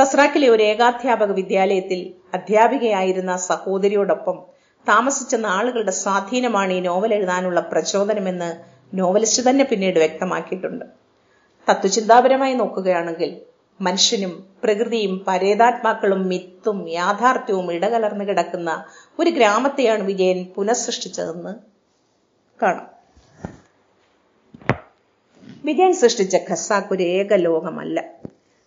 തസ്രാക്കിലെ 0.00 0.48
ഒരു 0.48 0.62
ഏകാധ്യാപക 0.62 1.32
വിദ്യാലയത്തിൽ 1.32 2.14
അധ്യാപികയായിരുന്ന 2.34 3.36
സഹോദരിയോടൊപ്പം 3.36 4.42
താമസിച്ച 4.88 5.34
നാളുകളുടെ 5.34 5.90
സ്വാധീനമാണ് 5.90 6.72
ഈ 6.72 6.80
നോവൽ 6.80 7.14
എഴുതാനുള്ള 7.14 7.60
പ്രചോദനമെന്ന് 7.60 8.64
നോവലിസ്റ്റ് 8.98 9.50
തന്നെ 9.50 9.64
പിന്നീട് 9.64 9.98
വ്യക്തമാക്കിയിട്ടുണ്ട്. 9.98 10.84
തത്വചിന്താപരമായി 11.70 12.54
നോക്കുകയാണെങ്കിൽ 12.54 13.40
മനുഷ്യനും 13.80 14.46
പ്രകൃതിയും 14.64 15.24
പരേതാത്മാക്കളും 15.28 16.28
മിത്തും 16.28 16.88
യാഥാർത്ഥ്യവും 16.90 17.72
ഇടകലർന്നു 17.72 18.24
കിടക്കുന്ന 18.24 18.84
ഒരു 19.18 19.30
ഗ്രാമത്തെയാണ് 19.30 20.02
വിജയൻ 20.02 20.46
പുനഃസൃഷ്ടിച്ചതെന്ന് 20.56 21.54
കാണാം. 22.62 22.88
വിജയൻ 25.64 25.92
സൃഷ്ടിച്ച 25.92 26.36
ഖസാക്ക് 26.50 26.92
ഒരു 26.92 27.02
ഏക 27.02 27.34
ലോകമല്ല 27.34 28.17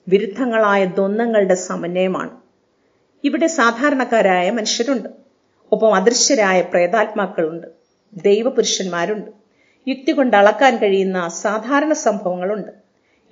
വിരുദ്ധങ്ങളായ 0.08 0.86
ദ്വന്ദ്ങ്ങളുടെ 0.86 1.54
സമന്വയമാണ്. 1.54 2.30
ഇവിടെ 3.24 3.48
സാധാരണക്കാരായ 3.48 4.52
മനുഷ്യരുണ്ട്. 4.52 5.10
ഒപ്പം 5.72 5.96
അദൃശ്യരായ 5.96 6.62
പ്രേതാത്മാക്കളുണ്ട്. 6.62 7.68
ദൈവപുരുഷന്മാരുണ്ട്. 8.14 9.32
യുക്തി 9.90 10.12
കൊണ്ട് 10.12 10.38
അളക്കാൻ 10.38 10.78
കഴിയുന്ന 10.78 11.30
സാധാരണ 11.30 11.94
സംഭവങ്ങളുണ്ട്. 11.94 12.72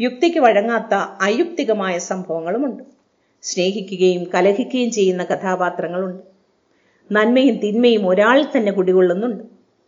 യുക്തിക്ക് 0.02 0.40
വഴങ്ങാത്ത 0.40 0.94
അയുക്തികമായ 1.22 1.98
സംഭവങ്ങളുമുണ്ട്. 1.98 2.84
സ്നേഹിക്കുകയും 3.42 4.24
കലഹിക്കുകയും 4.34 4.92
ചെയ്യുന്ന 4.92 5.24
കഥാപാത്രങ്ങളുണ്ട്. 5.24 6.24
നന്മയും 7.12 7.56
തിന്മയും 7.56 8.08
ഒരാളിൽ 8.08 8.48
തന്നെ 8.58 8.72
കുടികൊള്ളുന്നുണ്ട്. 8.72 9.44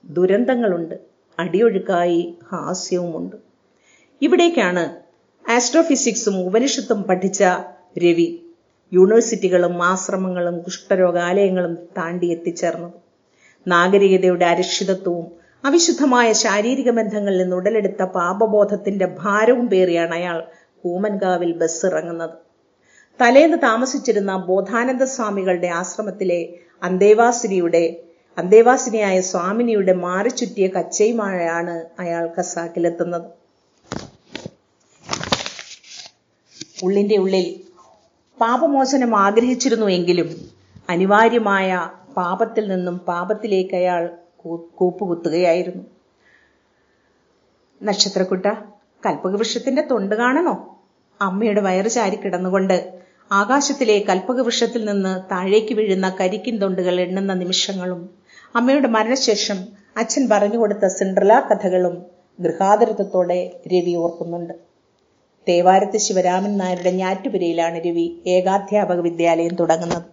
ദുരന്തങ്ങളുണ്ട്. 0.06 0.96
അടിയൊഴുക്കായി 1.40 2.36
ഹാസ്യവുമുണ്ട്. 2.52 3.36
ഇവിടേക്കാണ് 4.22 5.01
ആസ്ട്രോഫിസിക്സും 5.46 6.36
ഉപനിഷത്തും 6.48 7.04
പഠിച്ച 7.04 7.42
രവി 7.98 8.28
യൂണിവേഴ്സിറ്റികളും 8.92 9.84
ആശ്രമങ്ങളും 9.84 10.64
കുഷ്ഠരോഗാലയങ്ങളും 10.64 11.78
താണ്ടി 11.98 12.28
എത്തിച്ചേർന്നു 12.28 12.90
നാഗരികതയുടെ 13.66 14.46
അരക്ഷിതത്വവും 14.46 15.26
അവിശുദ്ധമായ 15.64 16.32
ശാരീരിക 16.34 16.90
ബന്ധങ്ങളിൽ 16.90 17.42
നിന്ന് 17.42 17.56
ഉടലെടുത്ത 17.56 18.04
പാപബോധത്തിന്റെ 18.16 19.06
ഭാരവും 19.20 19.68
പേറിയാണ് 19.68 20.14
അയാൾ 20.14 20.38
കൂമൻകാവിൽ 20.84 21.52
ബസ് 21.54 21.86
ഇറങ്ങുന്നത്. 21.86 22.36
തലേന്ന് 23.20 23.58
താമസിച്ചിരുന്ന 23.62 24.38
ബോധാനന്ദ 24.48 25.04
സ്വാമികളുടെ 25.04 25.68
ആശ്രമത്തിലെ 25.68 26.42
അന്തേവാസിനിയുടെ 26.82 27.84
അന്തേവാസിനിയായ 28.38 29.22
സ്വാമിനിയുടെ 29.22 29.94
മാറിച്ചുറ്റിയ 30.06 30.68
കച്ചയുമായാണ് 30.68 31.76
അയാൾ 32.00 32.26
ഖസാക്കിലെത്തുന്നത് 32.38 33.28
ഉള്ളിന്റെ 36.84 37.18
ഉള്ളിൽ. 37.18 37.48
പാപമോചനം 38.40 39.16
ആഗ്രഹിച്ചിരുന്നു 39.16 39.86
എങ്കിലും 39.90 40.30
അനിവാര്യമായ 40.90 41.90
പാപത്തിൽ 42.18 42.68
നിന്നും 42.68 42.98
പാപത്തിലേക്ക് 43.10 43.76
അയാൾ 43.76 44.04
കൂപ്പുകുത്തുകയായിരുന്നു. 44.76 45.84
നക്ഷത്രക്കുട്ട 47.82 48.48
കൽപ്പകവൃക്ഷത്തിന്റെ 49.06 49.82
തൊണ്ട് 49.92 50.16
കാണണോ? 50.16 50.56
അമ്മയുടെ 51.22 51.62
വയറ് 51.62 51.90
ചാരി 51.90 52.16
കിടന്നുകൊണ്ട് 52.16 52.78
ആകാശത്തിലെ 53.32 54.06
കൽപ്പകവൃക്ഷത്തിൽ 54.10 54.86
നിന്ന് 54.86 55.32
താഴേക്ക് 55.32 55.74
വീഴുന്ന 55.76 56.18
കരിക്കിൻ 56.20 56.62
തൊണ്ടുകൾ 56.62 56.96
എണ്ണുന്ന 57.02 57.34
നിമിഷങ്ങളും 57.34 58.02
അമ്മയുടെ 58.56 58.88
മരണശേഷം 58.88 59.60
അച്ഛൻ 59.98 60.30
പറഞ്ഞുകൊടുത്ത 60.30 60.86
സിൻഡ്രല 60.88 61.40
കഥകളും 61.40 61.96
ഗൃഹാതരത്വത്തോടെ 62.40 63.40
രവി 63.74 63.96
ഓർക്കുന്നുണ്ട്. 63.96 64.71
തേവാരത്ത് 65.48 65.98
ശിവരാമൻ 65.98 66.58
നായരുടെ 66.58 66.92
ഞാറ്റുപുരയിലാണ് 66.92 67.78
രവി 67.86 68.06
ഏകാധ്യാപക 68.28 69.00
വിദ്യാലയം 69.00 69.56
തുടങ്ങുന്നത്. 69.56 70.06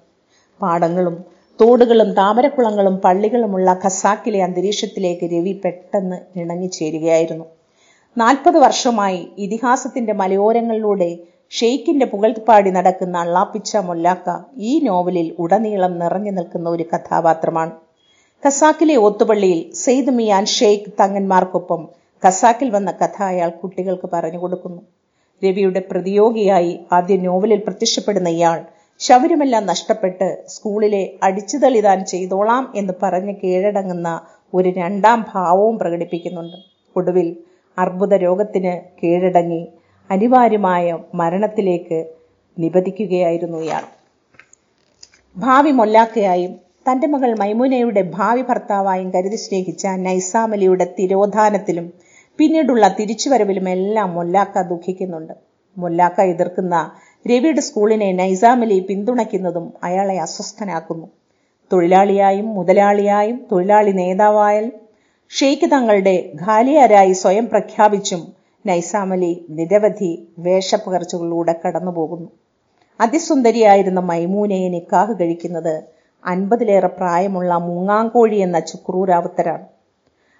പാടങ്ങളും 0.60 1.16
തോടുകളും 1.60 2.10
താമരക്കുളങ്ങളും 2.12 2.96
പള്ളികളുമുള്ള 3.04 3.80
ഖസാക്കിലെ 3.84 4.40
അന്തരീക്ഷത്തിലേക്ക് 4.42 5.26
രവി 5.34 5.52
പെട്ടെന്ന് 5.64 6.18
ഇണങ്ങി 6.40 6.66
ചേരുകയായിരുന്നു. 6.66 7.46
നാൽപ്പത് 8.16 8.58
വർഷമായി 8.58 9.28
ഇതിഹാസത്തിന്റെ 9.38 10.12
മലയോരങ്ങളിലൂടെ 10.12 11.10
ഷെയ്ഖിന്റെ 11.52 12.06
പുകഴ്പാടി 12.06 12.70
നടക്കുന്ന 12.70 13.18
അള്ളാപ്പിച്ച 13.18 13.76
മൊല്ലാക്ക 13.76 14.30
ഈ 14.70 14.72
നോവലിൽ 14.86 15.34
ഉടനീളം 15.38 15.98
നിറഞ്ഞു 15.98 16.30
നിൽക്കുന്ന 16.30 16.68
ഒരു 16.68 16.84
കഥാപാത്രമാണ്. 16.94 17.72
ഖസാക്കിലെ 18.42 18.96
ഒത്തുപള്ളിയിൽ 18.96 19.60
സെയ്ദ് 19.74 20.10
മിയാൻ 20.10 20.44
ഷെയ്ഖ് 20.44 20.92
തങ്ങന്മാർക്കൊപ്പം 21.00 21.88
ഖസാക്കിൽ 22.22 22.70
വന്ന 22.70 22.90
കഥ 22.92 23.22
അയാൾ 23.22 23.50
കുട്ടികൾക്ക് 23.50 24.08
പറഞ്ഞു 24.12 24.38
കൊടുക്കുന്നു. 24.38 24.82
രവിയുടെ 25.42 25.80
പ്രതിയോഗിയായി 25.80 26.80
ആദ്യ 26.92 27.16
നോവലിൽ 27.16 27.60
പ്രത്യക്ഷപ്പെടുന്ന 27.64 28.28
ഇയാൾ 28.28 28.58
ശബരിമെല്ലാം 29.00 29.66
നഷ്ടപ്പെട്ട് 29.66 30.28
സ്കൂളിലെ 30.46 31.02
അടിച്ചുതളി 31.22 31.80
താൻ 31.80 32.04
ചെയ്തോളാം 32.04 32.72
എന്ന് 32.74 32.92
പറഞ്ഞ് 33.02 33.34
കീഴടങ്ങുന്ന 33.42 34.08
ഒരു 34.54 34.68
രണ്ടാം 34.68 35.26
ഭാവവും 35.34 35.78
പ്രകടിപ്പിക്കുന്നുണ്ട്. 35.78 36.56
ഒടുവിൽ 36.96 37.28
അർബുദ 37.78 38.14
രോഗത്തിന് 38.14 38.72
കീഴടങ്ങി 39.02 39.68
അനിവാര്യമായ 40.10 40.98
മരണത്തിലേക്ക് 41.14 41.98
നിപതിക്കുകയായിരുന്നു 42.56 43.58
ഇയാൾ. 43.58 43.84
ഭാവി 45.36 45.70
മൊല്ലാക്കയായും 45.70 46.52
തന്റെ 46.86 47.06
മകൾ 47.06 47.30
മൈമുനയുടെ 47.38 48.02
ഭാവി 48.02 48.42
ഭർത്താവായും 48.42 49.08
കരുതി 49.10 49.36
സ്നേഹിച്ച 49.36 49.86
നൈസാമലിയുടെ 49.86 50.94
തിരോധാനത്തിലും 50.98 51.86
പിന്നീടുള്ള 52.38 52.88
തിരിച്ചുവരവിലും 52.88 53.68
എല്ലാം 53.68 54.14
മൊല്ലാക്ക 54.14 54.62
ദുഃഖിക്കുന്നുണ്ട്. 54.62 55.32
മൊല്ലാക്ക 55.78 56.20
എതിർക്കുന്ന 56.20 56.90
രവിയുടെ 57.30 57.60
സ്കൂളിനെ 57.60 58.12
നൈസാമലി 58.12 58.86
പിന്തുണയ്ക്കുന്നതും 58.88 59.72
അയാളെ 59.82 60.16
അസ്വസ്ഥനാക്കുന്നു. 60.18 61.06
തൊഴിലാളിയായും 61.72 62.54
മുതലാളിയായും 62.54 63.46
തൊഴിലാളി 63.52 63.90
നേതാവായാലും 63.90 64.72
ഷെയ്ഖ് 65.30 65.70
തങ്ങളുടെ 65.72 66.32
ഖാലിയാരായി 66.46 67.12
സ്വയം 67.12 67.48
പ്രഖ്യാപിച്ചും 67.48 68.22
നൈസാമലി 68.66 69.46
നിരവധി 69.50 70.28
വേഷപ്പകർച്ചകളിലൂടെ 70.38 71.54
കടന്നുപോകുന്നു. 71.64 72.28
അതിസുന്ദരിയായിരുന്ന 73.00 74.00
മൈമൂനയെ 74.00 74.68
നിക്കാഹ് 74.68 75.12
കഴിക്കുന്നത് 75.20 75.74
അൻപതിലേറെ 76.24 76.86
പ്രായമുള്ള 76.86 77.58
മുങ്ങാങ്കോഴി 77.58 78.36
എന്ന 78.36 78.58
ചുക്രൂരാവുത്തരാണ്. 78.60 79.66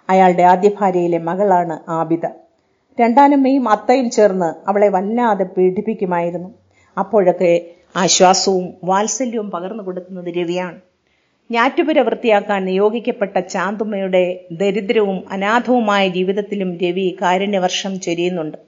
അയാളുടെ 0.09 0.43
ആദ്യ 0.43 0.71
ഭാര്യയിലെ 0.81 1.19
മകളാണ് 1.19 1.91
ആബിദ. 1.91 2.25
രണ്ടാനമ്മയും 2.99 3.69
അത്തയും 3.69 4.11
ചേർന്ന് 4.11 4.69
അവളെ 4.69 4.89
വല്ലാതെ 4.89 5.45
പീഡിപ്പിക്കുമായിരുന്നു. 5.45 6.49
അപ്പോഴൊക്കെ 6.97 7.53
ആശ്വാസവും 7.97 8.75
വാത്സല്യവും 8.85 9.51
പകർന്നു 9.51 9.83
കൊടുക്കുന്നത് 9.83 10.35
രവിയാണ്. 10.37 10.79
ഞാറ്റുപുര 11.51 12.01
വൃത്തിയാക്കാൻ 12.01 12.65
നിയോഗിക്കപ്പെട്ട 12.65 13.39
ചാന്തുമ്മയുടെ 13.53 14.23
ദരിദ്രവും 14.53 15.25
അനാഥവുമായ 15.33 16.09
ജീവിതത്തിലും 16.09 16.79
രവി 16.83 17.17
കാരുണ്യവർഷം 17.23 18.01
ചൊരിയുന്നുണ്ട്. 18.01 18.59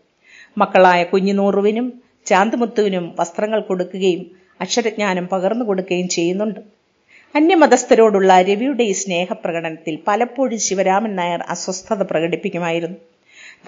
മക്കളായ 0.59 1.05
കുഞ്ഞുനൂറുവിനും 1.05 1.89
ചാന്തുമുത്തുവിനും 2.27 3.15
വസ്ത്രങ്ങൾ 3.21 3.61
കൊടുക്കുകയും 3.61 4.23
അക്ഷരജ്ഞാനം 4.61 5.27
പകർന്നു 5.33 5.65
കൊടുക്കുകയും 5.65 6.09
ചെയ്യുന്നുണ്ട്. 6.09 6.61
അന്യമതസ്ഥരോടുള്ള 7.35 8.41
രവിയുടെ 8.43 8.83
ഈ 8.83 8.93
സ്നേഹപ്രകടനത്തിൽ 8.93 9.99
പലപ്പോഴും 10.09 10.59
ശിവരാമൻ 10.59 11.17
നായർ 11.17 11.43
അസ്വസ്ഥത 11.49 12.03
പ്രകടിപ്പിക്കുമായിരുന്നു. 12.03 12.99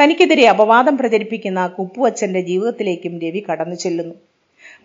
തനിക്കെതിരെ 0.00 0.44
അപവാദം 0.48 0.98
പ്രചരിപ്പിക്കുന്ന 0.98 1.66
കുപ്പുവച്ചന്റെ 1.66 2.40
ജീവിതത്തിലേക്കും 2.40 3.20
രവി 3.20 3.44
കടന്നു 3.50 3.76
ചെല്ലുന്നു. 3.76 4.14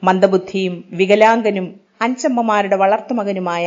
മന്ദബുദ്ധിയും 0.03 0.83
വികലാംഗനും 0.91 1.67
അഞ്ചമ്മമാരുടെ 2.01 2.75
വളർത്തുമകനുമായ 2.75 3.65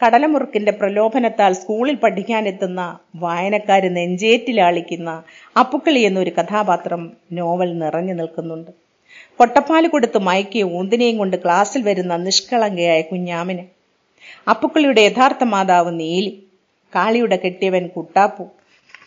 കടലമുറുക്കിന്റെ 0.00 0.72
പ്രലോഭനത്താൽ 0.72 1.52
സ്കൂളിൽ 1.52 1.94
പഠിക്കാനെത്തുന്ന 1.94 2.80
വായനക്കാര് 3.16 3.96
നെഞ്ചേറ്റിലാളിക്കുന്ന 3.96 5.10
അപ്പുക്കളി 5.58 6.00
എന്നൊരു 6.00 6.30
കഥാപാത്രം 6.30 7.02
നോവൽ 7.32 7.78
നിറഞ്ഞു 7.78 8.14
നിൽക്കുന്നുണ്ട്. 8.14 8.70
കൊട്ടപ്പാൽ 9.38 9.86
കൊടുത്ത് 9.86 10.18
മയക്കിയ 10.18 10.62
ഊന്തിനെയും 10.78 11.18
കൊണ്ട് 11.18 11.36
ക്ലാസ്സിൽ 11.44 11.82
വരുന്ന 11.82 12.16
നിഷ്കളങ്കയായ 12.16 13.00
കുഞ്ഞാമിന് 13.00 13.64
അപ്പുക്കളിയുടെ 14.48 15.02
യഥാർത്ഥ 15.06 15.44
മാതാവ് 15.52 15.90
നീലി 16.00 16.30
കാളിയുടെ 16.92 17.36
കെട്ടിയവൻ 17.42 17.84
കുട്ടാപ്പു 17.94 18.44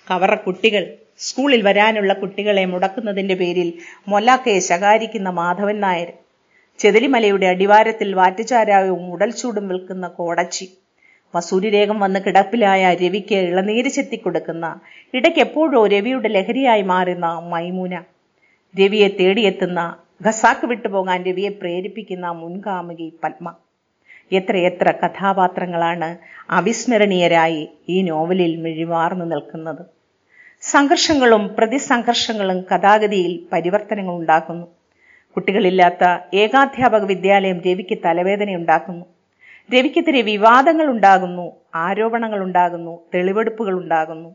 കവറ 0.09 0.33
കുട്ടികൾ 0.43 0.83
സ്കൂളിൽ 1.19 1.61
വരാനുള്ള 1.67 2.11
കുട്ടികളെ 2.13 2.65
മുടക്കുന്നതിന്റെ 2.65 3.35
പേരിൽ 3.41 3.69
മൊല്ലാക്കയെ 4.07 4.59
ശകാരിക്കുന്ന 4.69 5.29
മാധവൻ 5.39 5.77
നായർ 5.85 6.09
ചെതിലിമലയുടെ 6.79 7.47
അടിവാരത്തിൽ 7.53 8.09
വാറ്റുചാരായവും 8.19 9.03
ഉടൽച്ചൂടും 9.13 9.65
വിൽക്കുന്ന 9.71 10.05
കോടച്ചി 10.19 10.67
വസൂരിരേഖം 11.33 11.97
വന്ന് 12.03 12.19
കിടപ്പിലായ 12.25 12.85
രവിക്ക് 13.01 13.37
ഇളനീര് 13.49 13.89
ചെത്തിക്കൊടുക്കുന്ന 13.97 14.65
ഇടയ്ക്ക് 15.13 15.41
എപ്പോഴോ 15.45 15.81
രവിയുടെ 15.93 16.29
ലഹരിയായി 16.29 16.85
മാറുന്ന 16.93 17.27
മൈമൂന 17.53 17.93
രവിയെ 18.75 19.09
തേടിയെത്തുന്ന 19.19 19.79
ഖസാക്ക് 20.25 20.65
വിട്ടുപോകാൻ 20.71 21.19
രവിയെ 21.29 21.51
പ്രേരിപ്പിക്കുന്ന 21.61 22.27
മുൻകാമുകി 22.41 23.07
പത്മ. 23.23 23.45
എത്രയെത്ര 24.31 24.91
കഥാപാത്രങ്ങളാണ് 24.91 26.17
അവിസ്മരണീയരായി 26.49 27.69
ഈ 27.89 28.01
നോവലിൽ 28.01 28.57
മിഴിമാർന്നു 28.61 29.25
നിൽക്കുന്നത്. 29.25 29.83
സംഘർഷങ്ങളും 30.63 31.55
പ്രതിസംഘർഷങ്ങളും 31.57 32.65
കഥാഗതിയിൽ 32.71 33.47
പരിവർത്തനങ്ങൾ 33.53 34.13
ഉണ്ടാക്കുന്നു. 34.13 34.67
കുട്ടികളില്ലാത്ത 35.37 36.03
ഏകാധ്യാപക 36.33 37.05
വിദ്യാലയം 37.05 37.61
രവിക്ക് 37.67 37.97
തലവേദന 38.05 38.55
ഉണ്ടാക്കുന്നു 38.55 39.05
രവിക്കെതിരെ 39.69 40.21
വിവാദങ്ങൾ 40.21 40.87
ഉണ്ടാകുന്നു 40.87 41.45
ആരോപണങ്ങൾ 41.75 42.39
ഉണ്ടാകുന്നു 42.43 42.99
തെളിവെടുപ്പുകൾ 43.13 43.73
ഉണ്ടാകുന്നു. 43.73 44.29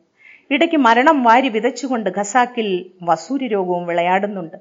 ഇടയ്ക്ക് 0.51 0.77
മരണം 0.77 1.25
വാരി 1.25 1.49
വിതച്ചുകൊണ്ട് 1.49 2.11
ഖസാക്കിൽ 2.19 2.69
വസൂരി 3.03 3.47
രോഗവും 3.49 3.87
വിളയാടുന്നുണ്ട്. 3.87 4.59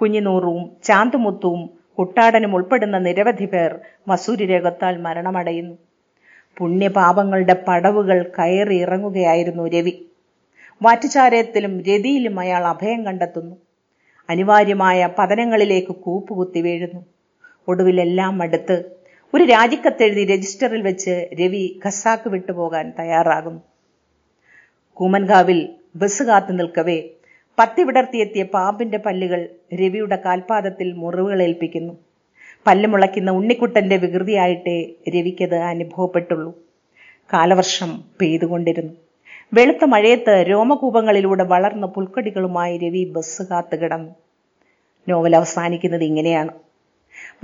കുഞ്ഞിനൂറും 0.00 0.70
ചാന്തുമുത്തുവും 0.84 1.62
കുട്ടാടനും 1.98 2.54
ഉൾപ്പെടുന്ന 2.54 2.98
നിരവധി 2.98 3.44
പേർ 3.44 3.78
മസൂരി 4.08 4.46
രോഗത്താൽ 4.46 4.96
മരണമടയുന്നു. 4.96 5.74
പുണ്യപാപങ്ങളുടെ 6.56 7.64
പടവുകൾ 7.68 8.30
കയറി 8.38 8.76
ഇറങ്ങുകയായിരുന്നു 8.76 9.68
രവി. 9.68 10.06
വാറ്റുചാരത്തിലും 10.82 11.80
രതിയിലും 11.80 12.40
അയാൾ 12.40 12.64
അഭയം 12.64 13.06
കണ്ടെത്തുന്നു. 13.06 13.56
അനിവാര്യമായ 14.30 15.08
പതനങ്ങളിലേക്ക് 15.18 15.92
കൂപ്പുകുത്തി 15.92 16.60
വീഴുന്നു. 16.60 17.06
ഒടുവിലെല്ലാം 17.68 18.42
അടുത്ത് 18.42 18.84
ഒരു 19.34 19.44
രാജിക്കത്തെഴുതി 19.44 20.24
രജിസ്റ്ററിൽ 20.24 20.82
വെച്ച് 20.82 21.28
രവി 21.40 21.80
ഖസാക്ക് 21.86 22.28
വിട്ടുപോകാൻ 22.28 22.92
തയ്യാറാകുന്നു. 22.98 23.60
കൂമൻകാവിൽ 24.94 25.68
ബസ് 25.96 26.22
കാത്തു 26.22 26.52
നിൽക്കവേ 26.52 27.02
പത്തി 27.58 27.82
വിടർത്തിയെത്തിയ 27.82 28.42
പാമ്പിന്റെ 28.42 28.98
പല്ലുകൾ 28.98 29.48
രവിയുടെ 29.74 30.16
കാൽപാദത്തിൽ 30.24 30.92
മുറിവുകളേൽപ്പിക്കുന്നു 30.92 31.94
പല്ല് 32.66 32.88
മുളയ്ക്കുന്ന 32.88 33.30
ഉണ്ണിക്കുട്ടന്റെ 33.30 33.96
വികൃതിയായിട്ടേ 33.96 34.92
രവിക്കത് 35.08 35.54
അനുഭവപ്പെട്ടുള്ളൂ. 35.54 36.58
കാലവർഷം 37.32 38.04
പെയ്തുകൊണ്ടിരുന്നു. 38.20 38.92
വെളുത്ത 39.54 39.84
മഴയത്ത് 39.84 40.44
രോമകൂപങ്ങളിലൂടെ 40.50 41.44
വളർന്ന 41.44 41.86
പുൽക്കടികളുമായി 41.86 42.78
രവി 42.78 43.04
ബസ് 43.04 43.42
കാത്തു 43.42 43.76
കിടന്നു. 43.76 44.12
നോവൽ 45.08 45.36
അവസാനിക്കുന്നത് 45.36 46.04
ഇങ്ങനെയാണ്. 46.04 46.52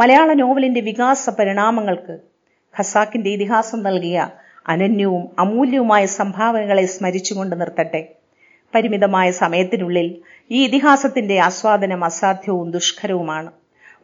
മലയാള 0.01 0.33
നോവലിന്റെ 0.33 0.81
വികാസ 0.81 1.31
പരിണാമങ്ങൾക്ക് 1.31 2.19
ഖസാക്കിന്റെ 2.75 3.31
ഇതിഹാസം 3.31 3.83
നൽകിയ 3.83 4.19
അനന്യവും 4.69 5.29
അമൂല്യവുമായ 5.39 6.07
സംഭാവനകളെ 6.07 6.87
സ്മരിച്ചുകൊണ്ട് 6.87 7.61
നിർത്തട്ടെ. 7.61 8.03
പരിമിതമായ 8.75 9.31
സമയത്തിനുള്ളിൽ 9.31 10.17
ഈ 10.51 10.65
ഇതിഹാസത്തിന്റെ 10.65 11.39
ആസ്വാദനം 11.39 12.05
അസാധ്യവും 12.05 12.71
ദുഷ്കരവുമാണ്. 12.71 13.53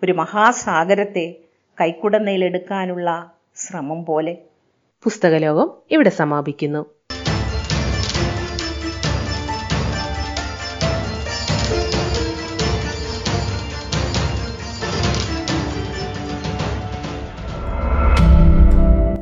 ഒരു 0.03 0.13
മഹാസാഗരത്തെ 0.13 1.35
കൈക്കുടന്നയിലെടുക്കാനുള്ള 1.81 3.31
ശ്രമം 3.57 4.05
പോലെ. 4.05 4.39
പുസ്തകലോകം 5.05 5.71
ഇവിടെ 5.91 6.11
സമാപിക്കുന്നു. 6.11 6.87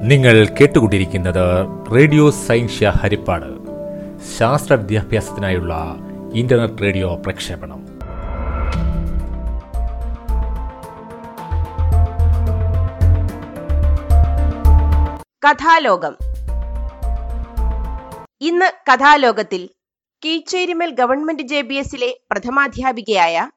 നിങ്ങൾ 0.02 0.48
കേട്ടുകൊണ്ടിരിക്കുന്നത് 0.60 1.66
റേഡിയോ 1.94 2.30
സൈൻഷ്യ 2.30 2.92
ഹരിപ്പാട്. 3.02 3.65
ശാസ്ത്ര 4.34 4.74
വിദ്യാഭ്യാസത്തിനായുള്ള 4.74 5.96
ഇന്റർനെറ്റ് 6.34 6.82
റേഡിയോ 6.82 7.14
പ്രക്ഷേപണം. 7.14 7.86
കഥാലോകം. 15.48 16.16
ഇന്ന് 18.40 18.72
കഥാലോകത്തിൽ 18.92 19.68
കീഴ്ച്ചേരിമൽ 20.24 20.90
ഗവൺമെന്റ് 20.90 21.42
ജെ 21.42 21.60
ബി 21.60 21.74
എസിലെ 21.74 22.20
പ്രഥമാധ്യാപികയായ 22.30 23.50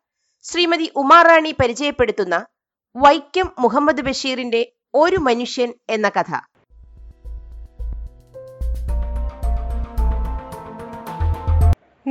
ശ്രീമതി 0.43 0.91
ഉമാറാണി 0.95 1.55
പരിചയപ്പെടുത്തുന്ന 1.61 2.45
വൈക്കം 2.95 3.51
മുഹമ്മദ് 3.59 4.01
ബഷീറിന്റെ 4.01 4.71
ഒരു 4.93 5.17
മനുഷ്യൻ 5.17 5.73
എന്ന 5.89 6.09
കഥ. 6.09 6.58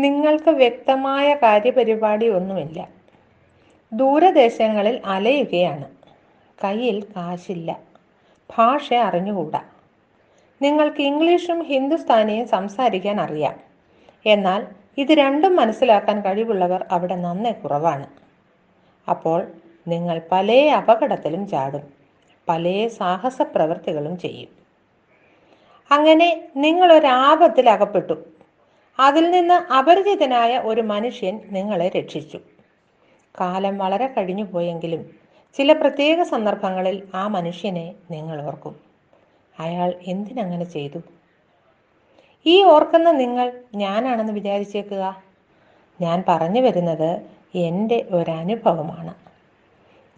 നിങ്ങൾക്ക് 0.00 0.48
വ്യക്തമായ 0.48 1.34
കാര്യപരിപാടി 1.34 2.28
ഒന്നുമില്ല. 2.28 2.88
ദൂരദേശങ്ങളിൽ 3.92 5.00
അലയുകയാണ്. 5.04 5.84
കയ്യിൽ 6.64 7.04
കാശില്ല. 7.04 7.80
ഭാഷ 8.58 8.94
അറിഞ്ഞുകൂടാ. 8.94 9.60
നിങ്ങൾക്ക് 10.62 11.02
ഇംഗ്ലീഷും 11.02 11.62
ഹിന്ദുസ്ഥാനിയും 11.62 12.48
സംസാരിക്കാൻ 12.48 13.20
അറിയാം. 13.20 13.60
എന്നാൽ 14.26 14.66
ഇത് 14.98 15.12
രണ്ടും 15.12 15.56
മനസ്സിലാക്കാൻ 15.56 16.20
കഴിവുള്ളവർ 16.20 16.86
അവിടെ 16.90 17.16
നന്നേ 17.16 17.52
കുറവാണ്. 17.52 18.06
അപ്പോൾ 19.10 19.46
നിങ്ങൾ 19.88 20.20
പല 20.32 20.52
അപകടത്തിലും 20.52 21.48
ചാടും. 21.48 21.82
പല 22.48 22.88
സാഹസ 22.88 23.42
പ്രവൃത്തികളും 23.42 24.18
ചെയ്യും. 24.18 24.48
അങ്ങനെ 25.90 26.48
ആപത്തിൽ 27.06 27.70
അകപ്പെട്ടു 27.70 28.37
അതിൽ 29.00 29.30
നിന്ന് 29.30 29.72
അപരിചിതനായ 29.72 30.58
ഒരു 30.58 30.80
മനുഷ്യൻ 30.80 31.40
നിങ്ങളെ 31.50 31.88
രക്ഷിച്ചു. 31.88 32.38
കാലം 33.40 33.78
വളരെ 33.78 34.06
കഴിഞ്ഞു 34.06 34.44
പോയെങ്കിലും 34.44 35.10
ചില 35.54 35.72
പ്രത്യേക 35.72 36.22
സന്ദർഭങ്ങളിൽ 36.22 37.02
ആ 37.14 37.28
മനുഷ്യനെ 37.28 37.94
നിങ്ങൾ 38.10 38.42
ഓർക്കും. 38.42 38.76
അയാൾ 39.60 39.94
എന്തിനങ്ങനെ 40.06 40.64
ചെയ്തു? 40.64 40.98
ഈ 42.46 42.64
ഓർക്കുന്ന 42.64 43.10
നിങ്ങൾ 43.10 43.60
ഞാനാണെന്ന് 43.74 44.32
വിചാരിച്ചേക്കുക. 44.32 45.22
ഞാൻ 46.00 46.24
പറഞ്ഞു 46.28 46.60
വരുന്നത് 46.60 47.22
എന്റെ 47.54 48.06
ഒരനുഭവമാണ്. 48.10 49.14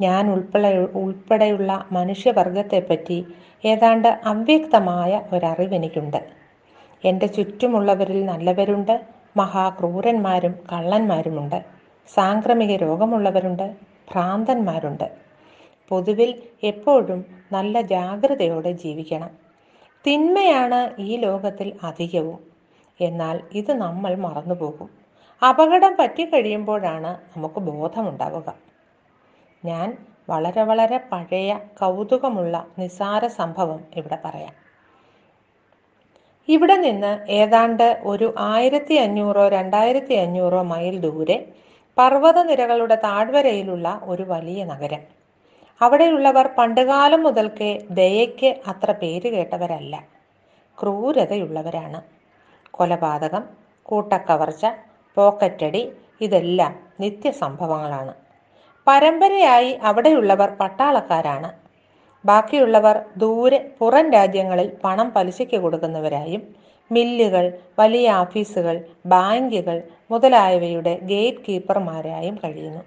ഞാൻ 0.00 0.32
ഉൾപ്പെടെ 0.32 0.78
ഉൾപ്പെടെയുള്ള 0.78 1.86
മനുഷ്യവർഗത്തെപ്പറ്റി 1.92 3.26
ഏതാണ്ട് 3.64 4.20
അവ്യക്തമായ 4.24 5.22
ഒരറിവെനിക്കുണ്ട്. 5.32 6.39
എന്റെ 7.04 7.26
ചുറ്റുമുള്ളവരിൽ 7.26 8.26
നല്ലവരുണ്ട്. 8.26 9.04
മഹാക്രൂരന്മാരും 9.36 10.54
കള്ളന്മാരുമുണ്ട്. 10.72 11.64
സാംക്രമിക 12.14 12.76
രോഗമുള്ളവരുണ്ട്. 12.76 13.76
ഭ്രാന്തന്മാരുണ്ട്. 14.12 15.16
പൊതുവിൽ 15.88 16.42
എപ്പോഴും 16.62 17.24
നല്ല 17.52 17.80
ജാഗ്രതയോടെ 17.80 18.72
ജീവിക്കണം. 18.72 19.30
തിന്മയാണ് 20.06 21.00
ഈ 21.00 21.16
ലോകത്തിൽ 21.16 21.72
അധികവും. 21.82 22.38
എന്നാൽ 23.00 23.40
ഇത് 23.52 23.72
നമ്മൾ 23.72 24.14
മറന്നുപോകും. 24.14 24.90
അപകടം 25.48 25.96
പറ്റിക്കഴിയുമ്പോഴാണ് 25.98 27.18
നമുക്ക് 27.36 27.60
ബോധമുണ്ടാവുക. 27.60 28.52
ഞാൻ 29.64 29.96
വളരെ 30.30 30.62
വളരെ 30.62 31.00
പഴയ 31.12 31.58
കൗതുകമുള്ള 31.80 32.66
നിസാര 32.78 33.26
സംഭവം 33.26 33.80
ഇവിടെ 33.96 34.18
പറയാം. 34.24 34.69
ഇവിടെ 36.48 36.76
നിന്ന് 36.76 37.30
ഏതാണ്ട് 37.30 38.00
ഒരു 38.02 38.34
ആയിരത്തി 38.38 38.94
അഞ്ഞൂറോ 38.94 39.48
രണ്ടായിരത്തി 39.48 40.14
അഞ്ഞൂറോ 40.14 40.62
മൈൽ 40.62 41.00
ദൂരെ 41.00 41.52
പർവതനിരകളുടെ 41.98 42.94
താഴ്വരയിലുള്ള 42.94 44.00
ഒരു 44.02 44.22
വലിയ 44.22 44.64
നഗരം. 44.64 45.02
അവിടെയുള്ളവർ 45.82 46.46
പണ്ടുകാലം 46.58 47.22
മുതൽക്കേ 47.22 47.82
ദയയ്ക്ക് 47.90 48.56
അത്ര 48.66 48.92
പേര് 48.92 49.28
കേട്ടവരല്ല. 49.32 50.04
ക്രൂരതയുള്ളവരാണ്. 50.78 52.00
കൊലപാതകം 52.70 53.44
കൂട്ടക്കവർച്ച 53.82 54.66
പോക്കറ്റടി 55.16 55.92
ഇതെല്ലാം 56.20 56.72
നിത്യസംഭവങ്ങളാണ്. 57.00 58.14
പരമ്പരയായി 58.86 59.78
അവിടെയുള്ളവർ 59.82 60.50
പട്ടാളക്കാരാണ്. 60.60 61.59
ബാക്കിയുള്ളവർ 62.24 63.04
ദൂരെ 63.16 63.70
പുറം 63.78 64.12
രാജ്യങ്ങളിൽ 64.12 64.76
പണം 64.84 65.10
പലിശയ്ക്ക് 65.10 65.56
കൊടുക്കുന്നവരായും 65.56 66.42
മില്ലുകൾ 66.92 67.44
വലിയ 67.78 68.12
ഓഫീസുകൾ 68.12 68.84
ബാങ്കുകൾ 69.06 69.82
മുതലായവയുടെ 70.10 70.98
ഗേറ്റ് 71.02 71.38
കീപ്പർമാരായും 71.48 72.38
കഴിയുന്നു. 72.44 72.82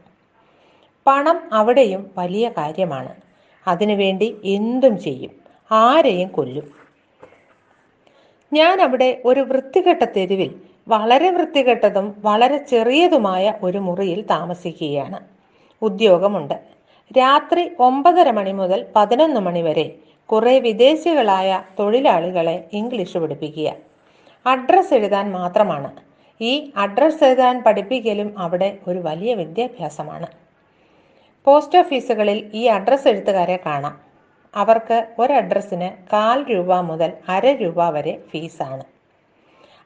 പണം 1.08 1.50
അവിടെയും 1.54 2.12
വലിയ 2.18 2.50
കാര്യമാണ്. 2.50 3.16
അതിനുവേണ്ടി 3.68 4.42
എന്തും 4.46 5.00
ചെയ്യും. 5.00 5.32
ആരെയും 5.72 6.28
കൊല്ലും. 6.28 6.68
ഞാൻ 8.54 8.82
അവിടെ 8.82 9.22
ഒരു 9.26 9.40
വൃത്തികെട്ട 9.40 10.04
തെരുവിൽ 10.04 10.62
വളരെ 10.88 11.30
വൃത്തികെട്ടതും 11.30 12.16
വളരെ 12.18 12.58
ചെറിയതുമായ 12.58 13.54
ഒരു 13.64 13.78
മുറിയിൽ 13.78 14.22
താമസിക്കുകയാണ്. 14.22 15.20
ഉദ്യോഗമുണ്ട്. 15.82 16.54
രാത്രി 17.18 17.64
ഒമ്പതര 17.80 18.32
മണി 18.32 18.52
മുതൽ 18.52 18.86
പതിനൊന്ന് 18.96 19.40
മണി 19.40 19.62
വരെ 19.62 19.86
കുറെ 20.30 20.60
വിദേശികളായ 20.60 21.64
തൊഴിലാളികളെ 21.80 22.66
ഇംഗ്ലീഷ് 22.74 23.18
പഠിപ്പിക്കുക. 23.18 23.70
അഡ്രസ്സ് 24.46 24.94
എഴുതാൻ 24.94 25.32
മാത്രമാണ്. 25.32 25.90
ഈ 26.42 26.72
അഡ്രസ്സ് 26.76 27.24
എഴുതാൻ 27.24 27.64
പഠിപ്പിക്കലും 27.64 28.40
അവിടെ 28.40 28.78
ഒരു 28.88 29.00
വലിയ 29.00 29.34
വിദ്യാഭ്യാസമാണ്. 29.34 30.28
പോസ്റ്റ് 31.48 31.80
ഓഫീസുകളിൽ 31.80 32.52
ഈ 32.54 32.66
അഡ്രസ്സ് 32.66 33.08
എഴുത്തുകാരെ 33.08 33.60
കാണാം. 33.66 33.96
അവർക്ക് 34.54 35.08
ഒരു 35.20 35.34
അഡ്രസ്സിന് 35.34 35.92
കാൽ 36.14 36.46
രൂപ 36.54 36.80
മുതൽ 36.82 37.14
അര 37.30 37.46
രൂപ 37.62 37.90
വരെ 37.90 38.20
ഫീസാണ് 38.32 38.84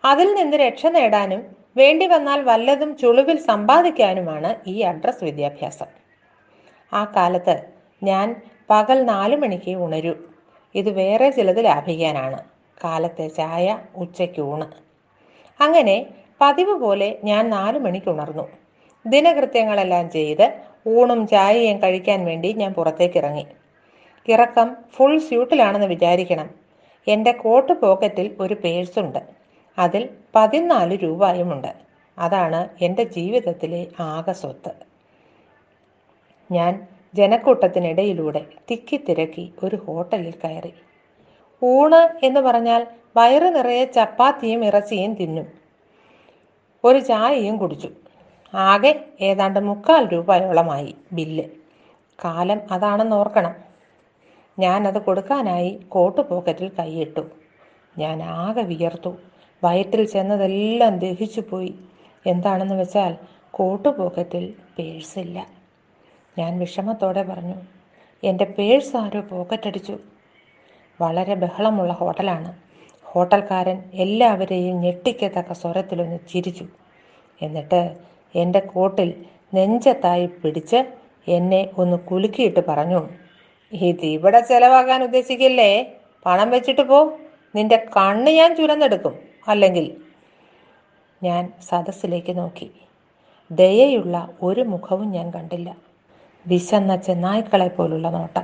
അതിൽ 0.05 0.33
നിന്ന് 0.33 0.57
രക്ഷ 0.57 0.85
നേടാനും 0.87 1.41
വേണ്ടി 1.77 2.07
വന്നാൽ 2.07 2.41
വല്ലതും 2.41 2.97
ചുളിവിൽ 2.97 3.37
സമ്പാദിക്കാനുമാണ് 3.39 4.69
ഈ 4.69 4.81
അഡ്രസ് 4.81 5.23
വിദ്യാഭ്യാസം. 5.23 5.96
ആ 6.93 7.13
കാലത്ത് 7.15 7.55
ഞാൻ 8.03 8.41
പകൽ 8.69 9.03
നാല് 9.03 9.35
മണിക്ക് 9.35 9.71
ഉണരൂ. 9.71 10.13
ഇത് 10.75 10.89
വേറെ 10.89 11.29
ചിലത് 11.29 11.65
ലാഭിക്കാനാണ്. 11.65 12.43
കാലത്തെ 12.83 13.27
ചായ 13.27 13.79
ഉച്ചയ്ക്ക് 13.95 14.41
ഊണ്. 14.41 14.67
അങ്ങനെ 15.61 16.05
പതിവ് 16.41 16.73
പോലെ 16.73 17.17
ഞാൻ 17.23 17.49
നാല് 17.49 17.79
മണിക്ക് 17.79 18.09
ഉണർന്നു. 18.09 18.47
ദിനകൃത്യങ്ങളെല്ലാം 19.05 20.09
ചെയ്ത് 20.09 20.53
ഊണും 20.87 21.27
ചായയും 21.27 21.83
കഴിക്കാൻ 21.83 22.25
വേണ്ടി 22.25 22.53
ഞാൻ 22.53 22.73
പുറത്തേക്ക് 22.73 23.17
ഇറങ്ങി 23.17 23.45
ഇറക്കം 24.27 24.75
ഫുൾ 24.95 25.17
സ്യൂട്ടിലാണെന്ന് 25.17 25.87
വിചാരിക്കണം. 25.87 26.49
എന്റെ 27.07 27.31
കോട്ട് 27.31 27.73
പോക്കറ്റിൽ 27.73 28.35
ഒരു 28.39 28.53
പേഴ്സുണ്ട് 28.53 29.19
അതിൽ 29.77 30.09
പതിനാല് 30.35 30.97
രൂപയുമുണ്ട്. 31.03 31.73
അതാണ് 32.19 32.69
എന്റെ 32.81 33.03
ജീവിതത്തിലെ 33.03 33.87
ആകെ 33.99 34.31
സ്വത്ത്. 34.31 34.86
ഞാൻ 36.51 36.87
ജനക്കൂട്ടത്തിനിടയിലൂടെ 37.15 38.45
തിക്കിത്തിരക്കി 38.71 39.53
ഒരു 39.63 39.75
ഹോട്ടലിൽ 39.75 40.33
കയറി. 40.43 40.73
ഊണ് 41.63 42.25
എന്ന് 42.25 42.39
പറഞ്ഞാൽ 42.39 42.87
വയറ് 43.17 43.55
നിറയെ 43.55 43.85
ചപ്പാത്തിയും 43.85 44.65
ഇറച്ചിയും 44.65 45.13
തിന്നും. 45.13 45.47
ഒരു 46.83 46.99
ചായയും 46.99 47.57
കുടിച്ചു. 47.57 47.89
ആകെ 48.55 49.05
ഏതാണ്ട് 49.21 49.59
മുക്കാൽ 49.59 50.11
രൂപയോളമായി 50.11 50.95
ബില്ല്. 51.13 51.43
കാലം 52.25 52.61
അതാണെന്ന് 52.71 53.15
ഓർക്കണം. 53.15 53.55
ഞാനത് 54.59 55.01
കൊടുക്കാനായി 55.01 55.79
കോട്ട് 55.87 56.21
പോക്കറ്റിൽ 56.21 56.71
കൈയിട്ടു. 56.79 57.23
ഞാൻ 57.97 58.23
ആകെ 58.23 58.61
വിയർത്തു. 58.61 59.17
വയറ്റിൽ 59.63 60.05
ചെന്നതെല്ലാം 60.05 60.99
ദഹിച്ചു 60.99 61.41
പോയി 61.41 61.75
എന്താണെന്ന് 62.25 62.75
വെച്ചാൽ 62.75 63.15
കോട്ട് 63.51 63.89
പോക്കറ്റിൽ 63.89 64.53
പേഴ്സില്ല 64.79 65.56
ഞാൻ 66.37 66.59
വിഷമത്തോടെ 66.59 67.23
പറഞ്ഞു 67.23 67.55
എന്റെ 68.23 68.45
പേഴ്സ് 68.45 68.97
ആരോ 68.97 69.21
പോക്കറ്റടിച്ചു. 69.21 69.97
വളരെ 71.01 71.35
ബഹളമുള്ള 71.35 71.93
ഹോട്ടലാണ്. 71.93 72.53
ഹോട്ടൽക്കാരൻ 73.03 73.83
എല്ലാവരെയും 73.93 74.81
ഞെട്ടിക്കത്തക്ക 74.81 75.53
സ്വരത്തിലൊന്ന് 75.53 76.19
ചിരിച്ചു. 76.33 76.67
എന്നിട്ട് 77.41 77.95
എന്റെ 78.35 78.59
കോട്ടിൽ 78.59 79.25
നെഞ്ചത്തായി 79.53 80.25
പിടിച്ച് 80.25 80.85
എന്നെ 81.27 81.69
ഒന്ന് 81.77 81.97
കുലുക്കിയിട്ട് 81.97 82.59
പറഞ്ഞു 82.67 83.09
ഇത് 83.73 84.05
ഇവിടെ 84.05 84.39
ചെലവാക്കാൻ 84.39 85.03
ഉദ്ദേശിക്കില്ലേ? 85.03 85.93
പണം 86.25 86.49
വെച്ചിട്ട് 86.49 86.81
പോ. 86.81 87.13
നിന്റെ 87.55 87.85
കണ്ണ് 87.97 88.31
ഞാൻ 88.31 88.55
ചുരന്നെടുക്കും. 88.55 89.19
അല്ലെങ്കിൽ 89.47 89.97
ഞാൻ 91.23 91.53
സദസ്സിലേക്ക് 91.69 92.37
നോക്കി. 92.37 92.71
ദയയുള്ള 93.51 94.29
ഒരു 94.41 94.61
മുഖവും 94.61 95.11
ഞാൻ 95.11 95.31
കണ്ടില്ല. 95.31 95.86
വിശന്ന 96.47 96.95
ചെന്നായ്ക്കളെ 96.95 97.67
പോലുള്ള 97.67 98.09
നോട്ടം 98.09 98.43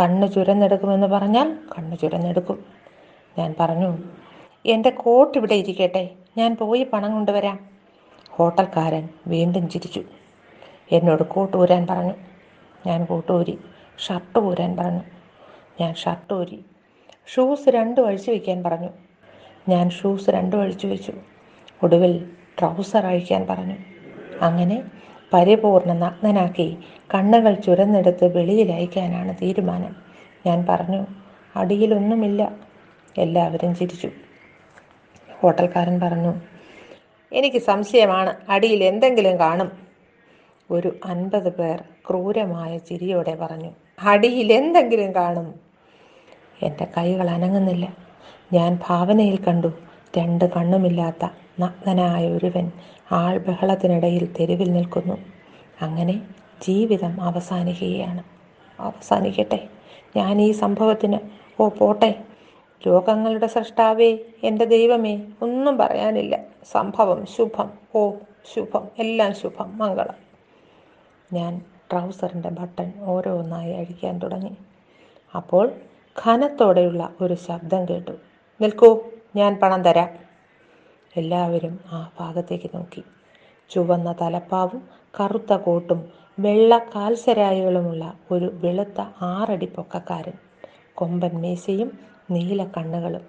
കണ്ണ് 0.00 0.32
ചുരന്നെടുക്കുമെന്ന് 0.32 1.06
പറഞ്ഞാൽ 1.06 1.58
കണ്ണ് 1.78 1.96
ചുരന്നെടുക്കും. 1.98 2.64
ഞാൻ 3.38 3.54
പറഞ്ഞു 3.60 3.98
എന്റെ 4.66 4.90
കോട്ട് 4.90 5.38
ഇവിടെ 5.38 5.54
ഇരിക്കട്ടെ 5.54 6.10
ഞാൻ 6.36 6.56
പോയി 6.56 6.84
പണം 6.84 7.12
കൊണ്ടുവരാം. 7.12 7.58
ഹോട്ടൽക്കാരൻ 8.30 9.08
വീണ്ടും 9.26 9.68
ചിരിച്ചു. 9.68 10.04
എന്നോട് 10.92 11.22
കോട്ട് 11.22 11.56
ഊരാൻ 11.56 11.86
പറഞ്ഞു. 11.86 12.14
ഞാൻ 12.86 13.04
കോട്ട് 13.04 13.32
ഊരി 13.32 13.58
ഷർട്ട് 13.98 14.38
ഊരാൻ 14.38 14.76
പറഞ്ഞു. 14.76 15.00
ഞാൻ 15.80 15.94
ഷർട്ട് 15.94 16.34
ഊരി 16.34 16.64
ഷൂസ് 17.26 17.68
രണ്ടും 17.68 18.06
അഴിച്ചു 18.06 18.30
വയ്ക്കാൻ 18.30 18.62
പറഞ്ഞു. 18.62 18.88
ഞാൻ 19.68 19.90
ഷൂസ് 19.90 20.30
രണ്ടും 20.30 20.60
അഴിച്ചു 20.60 20.86
വെച്ചു. 20.86 21.12
ഒടുവിൽ 21.82 22.30
ട്രൗസർ 22.60 23.06
അഴിക്കാൻ 23.06 23.46
പറഞ്ഞു. 23.46 23.76
അങ്ങനെ 24.40 24.82
പരിപൂർണ 25.32 25.92
നഗ്നനാക്കി 25.92 26.78
കണ്ണുകൾ 27.14 27.54
ചുരന്നെടുത്ത് 27.54 28.36
വെളിയിൽ 28.36 28.72
അയക്കാനാണ് 28.72 29.34
തീരുമാനം. 29.42 29.96
ഞാൻ 30.46 30.66
പറഞ്ഞു 30.68 31.06
അടിയിലൊന്നുമില്ല. 31.56 32.52
എല്ലാവരും 33.18 33.74
ചിരിച്ചു. 33.74 34.10
ഹോട്ടൽക്കാരൻ 35.40 36.00
പറഞ്ഞു 36.00 36.34
എനിക്ക് 37.32 37.56
സംശയമാണ് 37.56 38.34
അടിയിൽ 38.48 38.84
എന്തെങ്കിലും 38.84 39.38
കാണും. 39.38 39.70
ഒരു 40.70 40.96
അൻപത് 41.04 41.56
പേർ 41.56 41.82
ക്രൂരമായ 42.10 42.78
ചിരിയോടെ 42.78 43.34
പറഞ്ഞു 43.34 43.70
അടിയിൽ 44.02 44.52
എന്തെങ്കിലും 44.52 45.14
കാണും. 45.14 45.54
എന്റെ 46.62 46.86
കൈകൾ 46.98 47.30
അനങ്ങുന്നില്ല. 47.30 47.96
ഞാൻ 48.52 48.78
ഭാവനയിൽ 48.88 49.38
കണ്ടു 49.48 49.72
രണ്ട് 50.18 50.44
കണ്ണുമില്ലാത്ത 50.44 51.28
നഗ്നനായ 51.60 52.28
ഒരുവൻ 52.28 52.72
ആൾ 53.12 53.38
ബഹളത്തിനിടയിൽ 53.38 54.34
തെരുവിൽ 54.40 54.72
നിൽക്കുന്നു. 54.72 55.16
അങ്ങനെ 55.82 56.28
ജീവിതം 56.62 57.20
അവസാനിക്കുകയാണ്. 57.20 58.22
അവസാനിക്കട്ടെ. 58.80 59.68
ഞാൻ 60.16 60.40
ഈ 60.40 60.52
സംഭവത്തിന് 60.52 61.18
ഓ 61.60 61.68
പോട്ടെ. 61.68 62.24
ലോകങ്ങളുടെ 62.86 63.46
സൃഷ്ടാവേ 63.46 64.18
എന്റെ 64.42 64.64
ദൈവമേ 64.64 65.22
ഒന്നും 65.42 65.78
പറയാനില്ല. 65.78 66.38
സംഭവം 66.72 67.26
ശുഭം. 67.26 67.70
ഓ 67.94 68.10
ശുഭം. 68.54 68.88
എല്ലാം 68.98 69.34
ശുഭം. 69.34 69.78
മംഗളം. 69.78 70.14
ഞാൻ 71.32 71.60
ട്രൗസറിന്റെ 71.92 72.48
ബട്ടൺ 72.48 72.92
ഓരോന്നായി 73.00 73.72
അഴിക്കാൻ 73.72 74.18
തുടങ്ങി. 74.18 74.56
അപ്പോൾ 75.36 75.72
ഖനത്തോടെയുള്ള 76.26 77.12
ഒരു 77.20 77.34
ശബ്ദം 77.34 77.88
കേട്ടു. 77.88 78.10
നിൽക്കൂ 78.60 79.02
ഞാൻ 79.36 79.58
പണം 79.62 79.82
തരാം. 79.82 80.25
എല്ലാവരും 81.16 81.80
ആ 81.92 82.10
ഭാഗത്തേക്ക് 82.20 82.70
നോക്കി. 82.74 83.04
ചുവന്ന 83.70 84.14
തലപ്പാവും 84.20 84.88
കറുത്ത 85.20 85.52
കോട്ടും 85.52 86.12
വെള്ള 86.38 86.78
കാൽസരായികളുമുള്ള 86.78 88.12
ഒരു 88.30 88.50
വെളുത്ത 88.54 89.00
ആറടി 89.22 89.66
പൊക്കക്കാരൻ 89.66 90.32
കൊമ്പൻ 90.94 91.40
മീശയും 91.40 91.98
നീല 92.30 92.64
കണ്ണുകളും. 92.64 93.20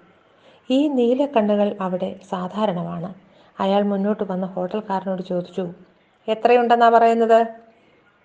ഈ 0.70 0.88
നീല 0.88 1.26
കണ്ണുകൾ 1.26 1.76
അവിടെ 1.80 2.20
സാധാരണമാണ്. 2.30 3.14
അയാൾ 3.60 3.82
മുന്നോട്ട് 3.82 4.24
വന്ന 4.24 4.46
ഹോട്ടൽക്കാരനോട് 4.46 5.22
ചോദിച്ചു 5.22 5.72
എത്രയുണ്ടെന്നാ 6.28 6.88
പറയുന്നത്? 6.88 7.46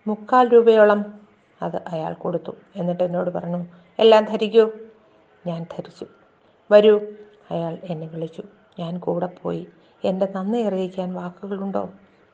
മുക്കാൽ 0.08 0.47
രൂപയോളം. 0.47 1.21
അത് 1.62 1.76
അയാൾ 1.76 2.13
കൊടുത്തു. 2.13 2.52
എന്നിട്ട് 2.76 3.04
എന്നോട് 3.04 3.30
പറഞ്ഞു 3.30 3.65
എല്ലാം 3.99 4.26
ധരിക്കൂ. 4.26 4.71
ഞാൻ 5.47 5.63
ധരിച്ചു. 5.63 6.06
വരൂ. 6.71 6.99
അയാൾ 7.52 7.78
എന്നെ 7.84 8.08
വിളിച്ചു. 8.08 8.43
ഞാൻ 8.79 8.99
കൂടെ 8.99 9.25
പോയി. 9.25 9.67
എന്റെ 10.05 10.27
നന്ദി 10.36 10.62
അറിയിക്കാൻ 10.62 11.13
വാക്കുകളുണ്ടോ? 11.13 11.89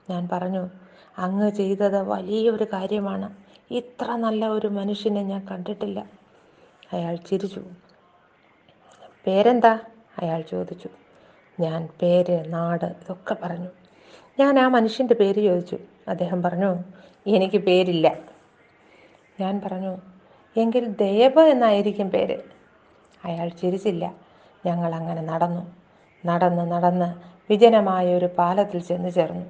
ഞാൻ 0.09 0.29
പറഞ്ഞു 0.31 0.69
അങ്ങ് 1.17 1.49
ചെയ്തത് 1.49 2.07
വലിയൊരു 2.07 2.63
കാര്യമാണ്. 2.63 3.35
ഇത്ര 3.71 4.15
നല്ല 4.15 4.47
ഒരു 4.47 4.67
മനുഷ്യനെ 4.67 5.23
ഞാൻ 5.23 5.47
കണ്ടിട്ടില്ല. 5.51 6.05
അയാൾ 6.93 7.15
ചിരിച്ചു. 7.15 7.63
പേരെന്താ? 9.27 9.79
അയാൾ 10.21 10.41
ചോദിച്ചു. 10.41 10.89
ഞാൻ 11.59 11.89
പേര് 12.01 12.53
നാട് 12.53 12.85
ഇതൊക്കെ 12.85 13.33
പറഞ്ഞു. 13.33 13.69
ഞാൻ 14.39 14.59
ആ 14.59 14.67
മനുഷ്യന്റെ 14.67 15.13
പേര് 15.13 15.43
ചോദിച്ചു. 15.43 15.77
അദ്ദേഹം 16.07 16.43
പറഞ്ഞു 16.43 16.75
എനിക്ക് 17.27 17.57
പേരില്ല. 17.57 18.17
ഞാൻ 19.39 19.61
പറഞ്ഞു 19.65 19.97
എങ്കിൽ 20.57 20.87
ദേവ 20.87 21.41
എന്നായിരിക്കും 21.41 22.09
പേര്. 22.09 22.37
അയാൾ 23.25 23.49
ചിരിച്ചില്ല. 23.49 24.13
ഞങ്ങൾ 24.65 24.95
അങ്ങനെ 24.95 25.21
നടന്നു. 25.21 25.78
നടന്ന് 26.25 26.71
നടന്ന് 26.71 27.13
വിജനമായ 27.51 28.13
ഒരു 28.13 28.29
പാലത്തിൽ 28.37 28.79
ചെന്ന് 28.79 29.11
ചേർന്നു. 29.11 29.45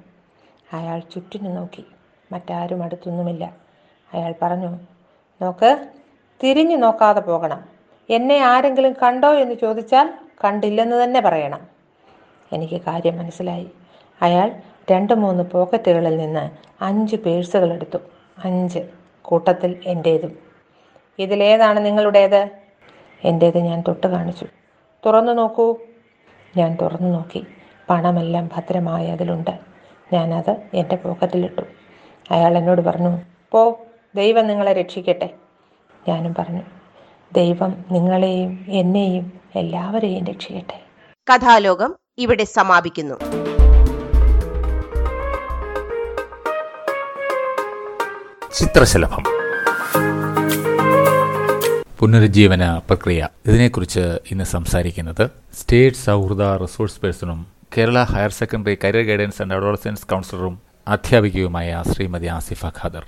അയാൾ 0.72 0.98
ചുറ്റിനു 0.98 1.48
നോക്കി. 1.48 1.84
മറ്റാരും 2.32 2.82
അടുത്തൊന്നുമില്ല. 2.82 3.52
അയാൾ 4.14 4.34
പറഞ്ഞു 4.42 4.78
നോക്ക് 5.42 5.88
തിരിഞ്ഞു 6.42 6.76
നോക്കാതെ 6.76 7.20
പോകണം. 7.20 7.64
എന്നെ 8.10 8.38
ആരെങ്കിലും 8.38 8.92
കണ്ടോ 9.02 9.34
എന്ന് 9.34 9.54
ചോദിച്ചാൽ 9.54 10.06
കണ്ടില്ലെന്ന് 10.44 11.04
തന്നെ 11.04 11.20
പറയണം. 11.20 11.62
എനിക്ക് 12.52 12.82
കാര്യം 12.82 13.18
മനസ്സിലായി. 13.18 13.70
അയാൾ 14.22 14.52
രണ്ട് 14.90 15.14
മൂന്ന് 15.14 15.44
പോക്കറ്റുകളിൽ 15.44 16.16
നിന്ന് 16.16 16.50
അഞ്ച് 16.82 17.16
പേഴ്സുകൾ 17.16 17.72
എടുത്തു. 17.72 17.98
അഞ്ച്. 18.44 18.78
കൂട്ടത്തിൽ 19.22 19.80
എന്റേതും 19.86 20.38
ഇതിലേതാണ് 21.18 21.84
നിങ്ങളുടേത്? 21.84 22.50
എന്റേത് 23.24 23.58
ഞാൻ 23.58 23.82
തൊട്ട് 23.88 24.06
കാണിച്ചു. 24.06 24.46
തുറന്നു 25.06 25.32
നോക്കൂ. 25.32 25.76
ഞാൻ 26.56 26.76
തുറന്നു 26.82 27.08
നോക്കി. 27.08 27.46
പണമെല്ലാം 27.90 28.50
ഭദ്രമായി 28.56 29.06
അതിലുണ്ട്. 29.06 29.50
ഞാനത് 30.12 30.56
എന്റെ 30.74 30.96
പോക്കറ്റിലിട്ടു. 30.96 31.62
അയാൾ 32.30 32.58
എന്നോട് 32.58 32.80
പറഞ്ഞു 32.80 33.18
പോ 33.52 33.78
ദൈവം 34.14 34.46
നിങ്ങളെ 34.46 34.72
രക്ഷിക്കട്ടെ. 34.72 35.30
ഞാനും 36.08 36.34
പറഞ്ഞു 36.34 36.62
ദൈവം 37.32 37.84
നിങ്ങളെയും 37.90 38.66
എന്നെയും 38.68 39.40
എല്ലാവരെയും 39.56 40.24
രക്ഷിക്കട്ടെ. 40.24 40.80
കഥാലോകം 41.32 41.96
ഇവിടെ 42.18 42.44
സമാപിക്കുന്നു. 42.44 43.14
ചിത്രശലഭം. 48.54 49.39
പുനരുജ്ജീവന 52.00 52.64
പ്രക്രിയ. 52.88 53.28
ഇതിനെക്കുറിച്ച് 53.46 54.02
ഇന്ന് 54.32 54.44
സംസാരിക്കുന്നത് 54.44 55.30
സ്റ്റേറ്റ് 55.52 55.96
സൗഹൃദ 55.96 56.42
resource 56.62 57.00
പേഴ്സണും 57.00 57.40
Kerala 57.76 57.98
higher 58.02 58.30
secondary 58.30 58.76
career 58.84 59.04
guidance 59.04 59.42
and 59.42 59.54
adolescence 59.54 60.06
കൗൺസിലറും 60.06 60.54
അധ്യാപികയുമായ 60.86 61.82
ശ്രീമതി 61.90 62.26
ആസിഫ 62.26 62.62
ഖാദർ. 62.78 63.04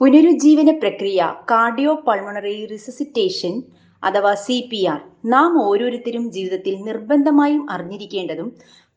പുനരുജ്ജീവന 0.00 0.70
പ്രക്രിയ 0.82 1.32
കാർഡിയോ 1.50 1.94
പൾമണറി 2.06 2.66
റിസസിറ്റേഷൻ 2.66 3.54
അഥവാ 4.02 4.34
സി 4.34 4.68
പി 4.72 4.86
ആർ 4.86 5.00
നാം 5.24 5.62
ഓരോരുത്തരും 5.62 6.30
ജീവിതത്തിൽ 6.30 6.76
നിർബന്ധമായും 6.80 7.70
അറിഞ്ഞിരിക്കേണ്ടതും 7.70 8.48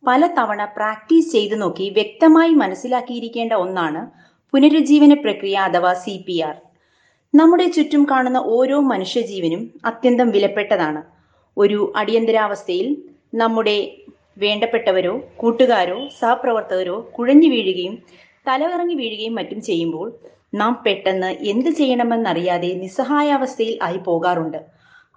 പല 0.04 0.28
തവണ 0.28 0.66
പ്രാക്ടീസ് 0.78 1.32
ചെയ്തു 1.32 1.56
നോക്കി 1.56 1.90
വ്യക്തമായി 1.90 2.54
മനസ്സിലാക്കിയിരിക്കേണ്ട 2.54 3.54
ഒന്നാണ് 3.54 4.04
പുനരുജ്ജീവന 4.54 5.14
പ്രക്രിയ 5.14 5.58
അഥവാ 5.60 5.94
സി 5.94 6.24
പി 6.28 6.42
ആർ 6.42 6.56
നമ്മുടെ 7.40 7.66
ചുറ്റും 7.76 8.04
കാണുന്ന 8.12 8.40
ഓരോ 8.56 8.76
മനുഷ്യജീവനും 8.90 9.62
അത്യന്തം 9.86 10.28
വിലപ്പെട്ടതാണ്. 10.36 11.02
ഒരു 11.58 11.80
അടിയന്തരാവസ്ഥയിൽ 11.96 12.88
നമ്മുടെ 13.42 13.76
വേണ്ടപ്പെട്ടവരോ 14.44 15.14
കൂട്ടുകാരോ 15.42 15.98
സഹപ്രവർത്തകരോ 16.20 16.96
കുഴഞ്ഞു 17.16 17.50
വീഴുകയും 17.54 17.96
തലകറങ്ങി 18.48 18.96
വീഴുകയും 19.02 19.36
മറ്റും 19.40 19.60
ചെയ്യുമ്പോൾ 19.62 20.08
നാം 20.62 20.74
പെട്ടെന്ന് 20.86 21.32
എന്ത് 21.54 21.70
ചെയ്യണമെന്നറിയാതെ 21.80 22.70
നിസ്സഹായാവസ്ഥയിൽ 22.84 23.76
ആയി 23.82 24.00
പോകാറുണ്ട്. 24.08 24.60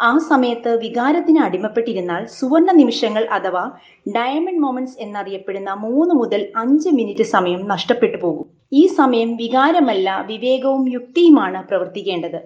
ആ 0.01 0.19
സമയത്ത് 0.19 0.81
വികാരത്തിന് 0.81 1.39
അടിമപ്പെട്ടിരുന്നാൽ 1.39 2.27
സുവർണ 2.27 2.73
നിമിഷങ്ങൾ 2.73 3.25
അഥവാ 3.25 3.71
ഡയമണ്ട് 4.17 4.61
മൊമെന്റ്സ് 4.61 4.99
എന്നറിയപ്പെടുന്ന 5.01 5.73
മൂന്ന് 5.75 6.15
മുതൽ 6.15 6.53
അഞ്ച് 6.57 6.89
മിനിറ്റ് 6.89 7.23
സമയം 7.23 7.69
നഷ്ടപ്പെട്ടു 7.69 8.17
പോകും. 8.17 8.47
ഈ 8.73 8.87
സമയം 8.87 9.37
വികാരമല്ല 9.37 10.25
വിവേകവും 10.27 10.93
യുക്തിയുമാണ് 10.93 11.69
പ്രവർത്തിക്കേണ്ടത്. 11.69 12.41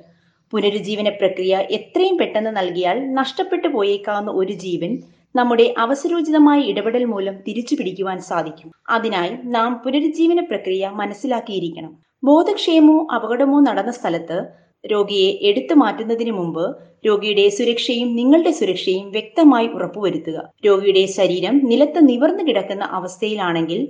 പുനരുജ്ജീവന 0.52 1.08
പ്രക്രിയ 1.08 1.56
എത്രയും 1.70 2.18
പെട്ടെന്ന് 2.18 2.56
നൽകിയാൽ 2.56 3.14
നഷ്ടപ്പെട്ടു 3.14 3.68
പോയേക്കാവുന്ന 3.68 4.30
ഒരു 4.30 4.52
ജീവൻ 4.52 4.98
നമ്മുടെ 5.36 5.74
അവസരോചിതമായ 5.78 6.60
ഇടപെടൽ 6.60 7.04
മൂലം 7.04 7.34
തിരിച്ചു 7.48 7.74
പിടിക്കുവാൻ 7.74 8.18
സാധിക്കും. 8.20 8.72
അതിനായി 8.90 9.30
നാം 9.44 9.82
പുനരുജ്ജീവന 9.84 10.40
പ്രക്രിയ 10.40 10.88
മനസ്സിലാക്കിയിരിക്കണം. 10.94 11.92
ബോധക്ഷയമോ 12.24 13.06
അപകടമോ 13.14 13.60
നടന്ന 13.60 13.90
സ്ഥലത്ത് 13.90 14.38
രോഗിയെ 14.84 15.38
എടുത്തു 15.42 15.74
മാറ്റുന്നതിന് 15.74 16.32
മുമ്പ് 16.32 16.64
രോഗിയുടെ 17.06 17.48
സുരക്ഷയും 17.48 18.14
നിങ്ങളുടെ 18.14 18.50
സുരക്ഷയും 18.50 19.10
വ്യക്തമായി 19.10 19.68
ഉറപ്പുവരുത്തുക. 19.68 20.52
രോഗിയുടെ 20.66 21.06
ശരീരം 21.06 21.58
നിലത്ത് 21.70 22.08
നിവർന്നു 22.08 22.44
കിടക്കുന്ന 22.48 22.84
അവസ്ഥയിലാണെങ്കിൽ 22.84 23.80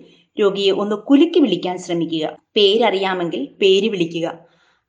രോഗിയെ 0.41 0.73
ഒന്ന് 0.73 0.97
കുലുക്കി 0.97 1.41
വിളിക്കാൻ 1.41 1.79
ശ്രമിക്കുക. 1.79 2.27
പേരറിയാമെങ്കിൽ 2.57 3.49
പേര് 3.63 3.89
വിളിക്കുക. 3.89 4.27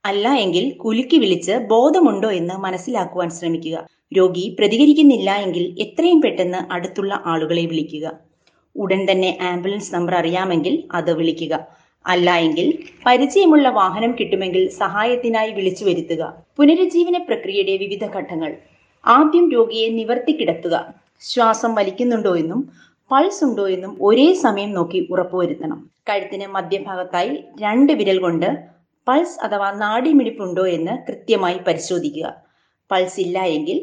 അല്ല 0.06 0.34
എങ്കിൽ 0.36 0.78
കുലുക്കി 0.78 1.18
വിളിച്ച് 1.18 1.52
ബോധമുണ്ടോ 1.52 2.32
എന്ന് 2.32 2.54
മനസ്സിലാക്കുവാൻ 2.54 3.30
ശ്രമിക്കുക. 3.30 3.78
രോഗി 4.18 4.56
പ്രതികരിക്കുന്നില്ല 4.60 5.36
എങ്കിൽ 5.36 5.76
എത്രയും 5.80 6.22
പെട്ടെന്ന് 6.22 6.74
അടുത്തുള്ള 6.74 7.24
ആളുകളെ 7.26 7.66
വിളിക്കുക. 7.66 8.06
ഉടൻ 8.76 9.12
തന്നെ 9.12 9.38
ആംബുലൻസ് 9.42 9.96
നമ്പർ 9.96 10.16
അറിയാമെങ്കിൽ 10.16 10.84
അത് 10.92 11.14
വിളിക്കുക. 11.14 11.54
അല്ല 12.06 12.36
എങ്കിൽ 12.38 12.68
പരിചയമുള്ള 13.06 13.70
വാഹനം 13.70 14.12
കിട്ടുമെങ്കിൽ 14.20 14.70
സഹായത്തിനായി 14.70 15.52
വിളിച്ചു 15.52 15.86
വരുത്തുക. 15.86 16.22
പുനരുജ്ജീവന 16.58 17.18
പ്രക്രിയയുടെ 17.18 17.78
വിവിധ 17.78 18.06
ഘട്ടങ്ങൾ. 18.06 18.52
ആദ്യം 19.06 19.52
രോഗിയെ 19.52 19.90
നിവർത്തി 19.90 20.32
കിടത്തുക. 20.32 20.76
ശ്വാസം 21.22 21.76
വലിക്കുന്നുണ്ടോ 21.76 22.36
എന്നും 22.36 22.62
പൾസ് 23.12 23.44
ഉണ്ടോ 23.44 23.68
എന്നും 23.68 23.98
ഒരേ 24.02 24.34
സമയം 24.34 24.72
നോക്കി 24.72 25.08
ഉറപ്പുവരുത്തണം 25.12 25.90
കഴുത്തിന് 26.10 26.48
മധ്യഭാഗത്തായി 26.48 27.44
രണ്ട് 27.62 27.94
വിരൽ 27.94 28.20
കൊണ്ട് 28.20 28.48
പൾസ് 29.08 29.46
അഥവാ 29.46 29.72
നാടിമിടിപ്പുണ്ടോ 29.72 30.66
എന്ന് 30.68 30.92
കൃത്യമായി 31.08 31.60
പരിശോധിക്കുക. 31.68 32.28
പൾസ് 32.92 33.20
ഇല്ല 33.20 33.40
എങ്കിൽ 33.58 33.78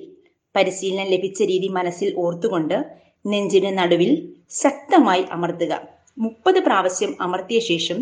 പരിശീലനം 0.56 1.08
ലഭിച്ച 1.10 1.42
രീതി 1.42 1.68
മനസ്സിൽ 1.68 2.14
ഓർത്തുകൊണ്ട് 2.16 2.76
നെഞ്ചിന് 3.26 3.78
നടുവിൽ 3.78 4.12
ശക്തമായി 4.50 5.24
അമർത്തുക. 5.30 5.99
മുപ്പത് 6.20 6.58
പ്രാവശ്യം 6.58 7.16
അമർത്തിയ 7.20 7.58
ശേഷം 7.60 7.98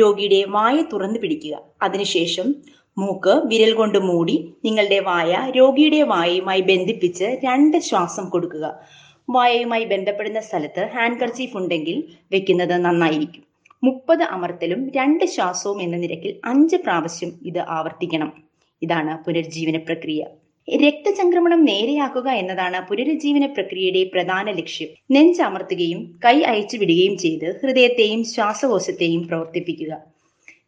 രോഗിയുടെ 0.00 0.44
വായ 0.50 0.82
തുറന്നു 0.92 1.18
പിടിക്കുക. 1.18 1.54
അതിനുശേഷം 1.82 2.46
മൂക്ക് 2.98 3.34
വിരൽ 3.50 3.72
കൊണ്ട് 3.72 3.98
മൂടി 3.98 4.54
നിങ്ങളുടെ 4.64 4.98
വായ 5.00 5.50
രോഗിയുടെ 5.56 6.02
വായയുമായി 6.02 6.60
ബന്ധിപ്പിച്ച് 6.60 7.24
രണ്ട് 7.44 7.78
ശ്വാസം 7.88 8.24
കൊടുക്കുക. 8.28 8.66
വായയുമായി 9.30 9.84
ബന്ധപ്പെടുന്ന 9.84 10.40
സ്ഥലത്ത് 10.40 10.82
ഹാൻഡ് 10.94 11.20
കർച്ചീഫ് 11.20 11.56
ഉണ്ടെങ്കിൽ 11.56 11.96
വെക്കുന്നത് 12.32 12.74
നന്നായിരിക്കും. 12.84 13.42
മുപ്പത് 13.84 14.22
അമർത്തലും 14.22 14.80
രണ്ട് 14.96 15.24
ശ്വാസവും 15.26 15.82
എന്ന 15.82 15.96
നിരക്കിൽ 15.96 16.40
അഞ്ച് 16.44 16.76
പ്രാവശ്യം 16.76 17.30
ഇത് 17.42 17.58
ആവർത്തിക്കണം. 17.76 18.30
ഇതാണ് 18.82 19.24
പുനർജീവന 19.24 19.76
പ്രക്രിയ. 19.76 20.20
രക്തചംക്രമണം 20.68 21.64
നേരെയാക്കുക 21.64 22.28
എന്നതാണ് 22.30 22.88
പുനരുജ്ജീവന 22.88 23.46
പ്രക്രിയയുടെ 23.46 24.10
പ്രധാന 24.14 24.50
ലക്ഷ്യം. 24.50 24.88
നെഞ്ചമർത്തുകയും 25.10 26.20
കൈ 26.24 26.42
അയച്ചു 26.42 26.76
വിടുകയും 26.76 27.16
ചെയ്ത് 27.16 27.60
ഹൃദയത്തെയും 27.62 28.24
ശ്വാസകോശത്തെയും 28.24 29.28
പ്രവർത്തിപ്പിക്കുക. 29.28 29.92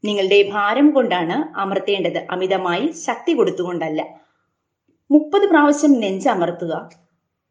നിങ്ങളുടെ 0.04 0.50
ഭാരം 0.52 0.90
കൊണ്ടാണ് 0.90 1.58
അമർത്തേണ്ടത്. 1.58 2.26
അമിതമായി 2.30 2.86
ശക്തി 3.06 3.32
കൊടുത്തുകൊണ്ടല്ല. 3.32 4.00
മുപ്പത് 5.10 5.48
പ്രാവശ്യം 5.48 5.92
നെഞ്ചമർത്തുക. 6.00 6.74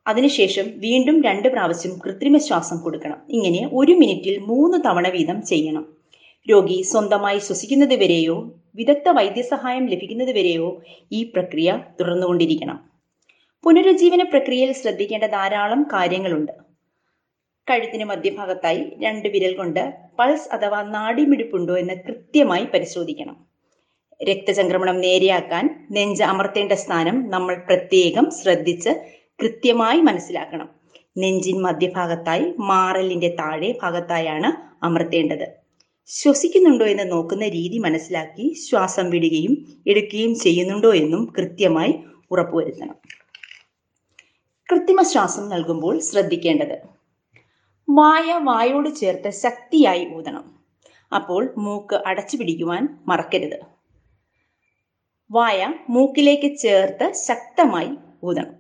അതിനുശേഷം 0.08 0.66
വീണ്ടും 0.76 1.24
രണ്ട് 1.24 1.48
പ്രാവശ്യം 1.48 1.98
കൃത്രിമ 2.06 2.38
ശ്വാസം 2.38 2.78
കൊടുക്കണം. 2.78 3.18
ഇങ്ങനെ 3.30 3.70
ഒരു 3.74 3.92
മിനിറ്റിൽ 3.92 4.38
മൂന്ന് 4.40 4.78
തവണ 4.86 5.08
വീതം 5.08 5.42
ചെയ്യണം. 5.42 5.86
രോഗി 6.48 6.82
സ്വന്തമായി 6.82 7.40
ശ്വസിക്കുന്നത് 7.40 7.96
വരെയോ 8.00 8.36
വിദഗ്ധ 8.76 9.10
വൈദ്യസഹായം 9.10 9.86
ലഭിക്കുന്നതുവരെയോ 9.86 10.84
ഈ 11.12 11.24
പ്രക്രിയ 11.24 11.84
തുടർന്നുകൊണ്ടിരിക്കണം. 12.00 12.90
പുനരുജ്ജീവന 13.64 14.24
പ്രക്രിയയിൽ 14.24 14.72
ശ്രദ്ധിക്കേണ്ട 14.74 15.24
ധാരാളം 15.24 15.84
കാര്യങ്ങളുണ്ട്. 15.84 16.52
കഴുത്തിന് 17.70 18.04
മധ്യഭാഗത്തായി 18.04 18.98
രണ്ട് 19.02 19.28
വിരൽ 19.28 19.54
കൊണ്ട് 19.54 19.94
പൾസ് 20.20 20.54
അഥവാ 20.54 20.84
നാടിമിടിപ്പുണ്ടോ 20.84 21.78
എന്ന് 21.78 21.94
കൃത്യമായി 21.94 22.66
പരിശോധിക്കണം. 22.66 23.46
രക്തചംക്രമണം 24.24 25.02
നേരെയാക്കാൻ 25.02 25.88
നെഞ്ച് 25.92 26.24
അമർത്തേണ്ട 26.24 26.72
സ്ഥാനം 26.72 27.30
നമ്മൾ 27.30 27.56
പ്രത്യേകം 27.56 28.30
ശ്രദ്ധിച്ച് 28.30 28.90
കൃത്യമായി 29.42 30.02
മനസ്സിലാക്കണം. 30.02 30.70
നെഞ്ചിൻ 31.18 31.62
മധ്യഭാഗത്തായി 31.62 32.54
മാറലിന്റെ 32.60 33.36
താഴെ 33.40 33.76
ഭാഗത്തായാണ് 33.84 34.84
അമർത്തേണ്ടത്. 34.86 35.63
ശ്വസിക്കുന്നുണ്ടോ 36.08 36.86
എന്ന് 36.86 37.12
നോക്കുന്ന 37.12 37.48
രീതി 37.48 37.78
മനസ്സിലാക്കി 37.78 38.54
ശ്വാസം 38.54 39.10
വിടുകയും 39.10 39.54
എടുക്കുകയും 39.88 40.36
ചെയ്യുന്നുണ്ടോ 40.36 40.94
എന്നും 40.94 41.34
കൃത്യമായി 41.38 41.94
ഉറപ്പുവരുത്തണം. 42.32 42.96
കൃത്രിമ 44.70 45.02
ശ്വാസം 45.02 45.50
നൽകുമ്പോൾ 45.50 46.00
ശ്രദ്ധിക്കേണ്ടത് 46.00 46.78
വായ 47.90 48.38
വായോട് 48.42 48.96
ചേർത്ത് 48.96 49.30
ശക്തിയായി 49.30 50.06
ഊതണം. 50.16 50.46
അപ്പോൾ 51.16 51.54
മൂക്ക് 51.58 51.96
അടച്ചു 51.96 52.38
പിടിക്കുവാൻ 52.38 53.00
മറക്കരുത്. 53.08 53.60
വായ 55.32 55.74
മൂക്കിലേക്ക് 55.90 56.58
ചേർത്ത് 56.58 57.14
ശക്തമായി 57.28 57.92
ഊതണം. 58.24 58.56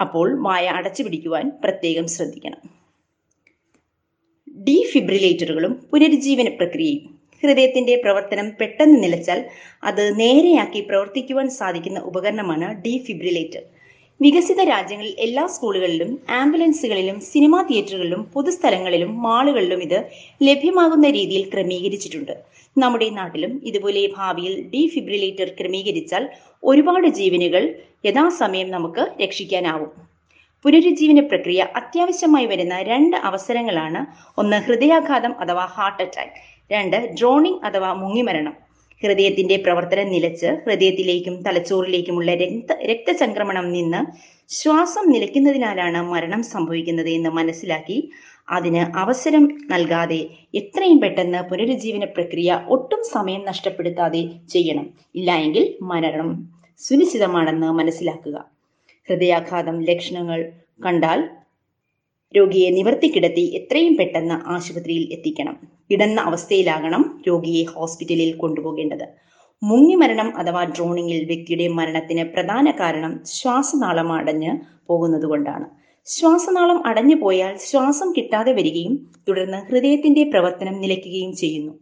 അപ്പോൾ 0.00 0.42
വായ 0.42 0.66
അടച്ചു 0.68 1.02
പിടിക്കുവാൻ 1.02 1.50
പ്രത്യേകം 1.64 2.06
ശ്രദ്ധിക്കണം. 2.06 2.85
ഡീഫിബ്രിലേറ്ററുകളും 4.68 5.72
പുനരുജ്ജീവന 5.90 6.48
പ്രക്രിയയും. 6.48 7.16
ഹൃദയത്തിന്റെ 7.42 8.00
പ്രവർത്തനം 8.04 8.52
പെട്ടെന്ന് 8.60 9.02
നിലച്ചാൽ 9.02 9.44
അത് 9.84 10.20
നേരെയാക്കി 10.20 10.80
പ്രവർത്തിക്കുവാൻ 10.80 11.50
സാധിക്കുന്ന 11.50 11.98
ഉപകരണമാണ് 11.98 12.82
ഡീഫിബ്രിലേറ്റർ. 12.82 13.62
വികസിത 14.20 14.60
രാജ്യങ്ങളിൽ 14.64 15.14
എല്ലാ 15.18 15.46
സ്കൂളുകളിലും 15.46 16.18
ആംബുലൻസുകളിലും 16.30 17.20
സിനിമാ 17.20 17.62
തിയേറ്ററുകളിലും 17.62 18.22
പൊതുസ്ഥലങ്ങളിലും 18.34 19.22
മാളുകളിലും 19.22 19.82
ഇത് 19.82 19.98
ലഭ്യമാകുന്ന 20.42 21.10
രീതിയിൽ 21.10 21.50
ക്രമീകരിച്ചിട്ടുണ്ട്. 21.50 22.34
നമ്മുടെ 22.78 23.10
നാട്ടിലും 23.10 23.62
ഇതുപോലെ 23.64 24.08
ഭാവിയിൽ 24.16 24.68
ഡീഫിബ്രിലേറ്റർ 24.74 25.48
ക്രമീകരിച്ചാൽ 25.60 26.28
ഒരുപാട് 26.64 27.08
ജീവനുകൾ 27.08 27.74
യഥാസമയം 28.04 28.70
നമുക്ക് 28.70 29.22
രക്ഷിക്കാനാവും. 29.22 30.05
പുനരുജ്ജീവന 30.66 31.20
പ്രക്രിയ 31.20 31.66
അത്യാവശ്യമായി 31.76 32.46
വരുന്ന 32.46 32.82
രണ്ട് 32.82 33.16
അവസരങ്ങളാണ്. 33.28 34.00
ഒന്ന് 34.38 34.56
ഹൃദയാഘാതം 34.56 35.32
അഥവാ 35.40 35.64
ഹാർട്ട് 35.74 36.02
അറ്റാക്ക് 36.02 36.38
രണ്ട് 36.70 36.96
ഡ്രോണിംഗ് 37.18 37.60
അഥവാ 37.64 37.92
മുങ്ങിമരണം. 37.92 38.54
ഹൃദയത്തിന്റെ 39.02 39.56
പ്രവർത്തനം 39.56 40.08
നിലച്ച് 40.10 40.50
ഹൃദയത്തിലേക്കും 40.64 41.42
തലച്ചോറിലേക്കുമുള്ള 41.42 42.34
രക്ത 42.34 42.72
രക്തചംക്രമണം 42.90 43.72
നിന്ന് 43.72 44.00
ശ്വാസം 44.50 45.04
നിലയ്ക്കുന്നതിനാലാണ് 45.10 46.02
മരണം 46.10 46.42
സംഭവിക്കുന്നത് 46.54 47.10
എന്ന് 47.10 47.30
മനസ്സിലാക്കി 47.30 47.98
അതിന് 48.48 48.82
അവസരം 48.96 49.44
നൽകാതെ 49.66 50.20
എത്രയും 50.54 51.00
പെട്ടെന്ന് 51.00 51.42
പുനരുജ്ജീവന 51.50 52.04
പ്രക്രിയ 52.16 52.60
ഒട്ടും 52.68 53.02
സമയം 53.14 53.44
നഷ്ടപ്പെടുത്താതെ 53.44 54.24
ചെയ്യണം. 54.48 54.88
ഇല്ലായെങ്കിൽ 55.14 55.64
മരണം 55.92 56.30
സുനിശ്ചിതമാണെന്ന് 56.80 57.70
മനസ്സിലാക്കുക. 57.72 58.36
ഹൃദയാഘാതം 59.08 59.82
ലക്ഷണങ്ങൾ 59.82 60.52
കണ്ടാൽ 60.84 61.20
രോഗിയെ 62.36 62.70
നിവർത്തി 62.70 63.06
കിടത്തി 63.06 63.40
എത്രയും 63.40 63.96
പെട്ടെന്ന് 63.96 64.34
ആശുപത്രിയിൽ 64.46 65.12
എത്തിക്കണം. 65.12 65.56
കിടന്ന 65.90 66.20
അവസ്ഥയിലാകണം 66.20 67.22
രോഗിയെ 67.28 67.64
ഹോസ്പിറ്റലിൽ 67.64 68.36
കൊണ്ടുപോകേണ്ടത്. 68.36 69.06
മുങ്ങിമരണം 69.62 70.36
അഥവാ 70.36 70.64
ഡ്രോണിങ്ങിൽ 70.64 71.24
വ്യക്തിയുടെ 71.24 71.68
മരണത്തിന് 71.68 72.24
പ്രധാന 72.24 72.70
കാരണം 72.70 73.24
ശ്വാസനാളം 73.24 74.12
അടഞ്ഞ് 74.12 74.52
പോകുന്നതുകൊണ്ടാണ് 74.88 75.66
ശ്വാസനാളം 76.06 76.86
അടഞ്ഞു 76.86 77.16
പോയാൽ 77.16 77.56
ശ്വാസം 77.58 78.12
കിട്ടാതെ 78.16 78.52
വരികയും 78.52 78.94
തുടർന്ന് 79.28 79.56
ഹൃദയത്തിന്റെ 79.56 80.22
പ്രവർത്തനം 80.24 80.80
നിലയ്ക്കുകയും 80.80 81.36
ചെയ്യുന്നു. 81.36 81.72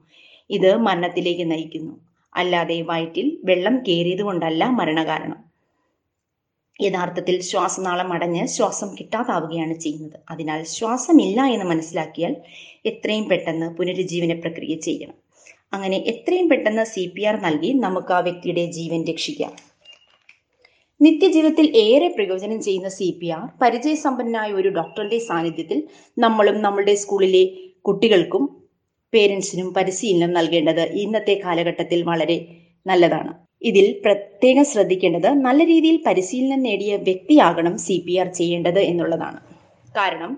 ഇത് 0.51 0.77
മരണത്തിലേക്ക് 0.77 1.51
നയിക്കുന്നു. 1.51 1.93
അല്ലാതെ 2.33 2.83
വയറ്റിൽ 2.83 3.39
വെള്ളം 3.45 3.77
കയറിയതുകൊണ്ടല്ല 3.89 4.65
മരണകാരണം. 4.65 5.54
യഥാർത്ഥത്തിൽ 6.81 7.41
ശ്വാസനാളം 7.41 8.13
അടഞ്ഞ് 8.13 8.47
ശ്വാസം 8.47 8.95
കിട്ടാതാവുകയാണ് 8.99 9.75
ചെയ്യുന്നത്. 9.75 10.17
അതിനാൽ 10.31 10.63
ശ്വാസമില്ല 10.63 11.43
എന്ന് 11.47 11.65
മനസ്സിലാക്കിയാൽ 11.65 12.37
എത്രയും 12.87 13.29
പെട്ടെന്ന് 13.29 13.69
പുനരുജ്ജീവന 13.77 14.41
പ്രക്രിയ 14.41 14.75
ചെയ്യണം. 14.77 15.15
അങ്ങനെ 15.73 15.97
എത്രയും 15.97 16.49
പെട്ടെന്ന് 16.49 16.85
സി 16.85 17.13
പി 17.15 17.23
ആർ 17.25 17.37
നൽകി 17.43 17.73
നമുക്ക് 17.73 18.13
ആ 18.13 18.19
വ്യക്തിയുടെ 18.19 18.65
ജീവൻ 18.67 19.05
രക്ഷിക്കാം. 19.11 19.53
നിത്യജീവിതത്തിൽ 21.01 21.67
ഏറെ 21.77 22.09
പ്രയോജനം 22.09 22.63
ചെയ്യുന്ന 22.63 22.89
സി 22.89 23.17
പി 23.21 23.29
ആർ 23.31 23.49
പരിചയസമ്പന്നനായ 23.63 24.53
ഒരു 24.53 24.69
ഡോക്ടറുടെ 24.69 25.19
സാന്നിധ്യത്തിൽ 25.19 25.83
നമ്മളും 26.19 26.63
നമ്മളുടെ 26.63 26.95
സ്കൂളിലെ 26.95 27.45
കുട്ടികൾക്കും 27.81 28.45
പേരൻസിനും 29.13 29.73
പരിശീലനം 29.73 30.33
നൽകേണ്ടത് 30.33 30.81
ഇന്നത്തെ 30.81 31.41
കാലഘട്ടത്തിൽ 31.45 32.03
വളരെ 32.03 32.39
നല്ലതാണ്. 32.87 33.44
ഇതിൽ 33.65 33.87
പ്രത്യേകം 34.05 34.65
ശ്രദ്ധിക്കേണ്ടത് 34.65 35.29
നല്ല 35.47 35.61
രീതിയിൽ 35.65 35.97
പരിശീലനം 36.07 36.63
നേടിയ 36.63 36.97
വ്യക്തിയാകണം 37.09 37.79
സി 37.79 37.97
പി 38.07 38.15
ആർ 38.19 38.29
ചെയ്യേണ്ടത് 38.39 38.81
എന്നുള്ളതാണ്. 38.91 39.39
കാരണം 39.95 40.33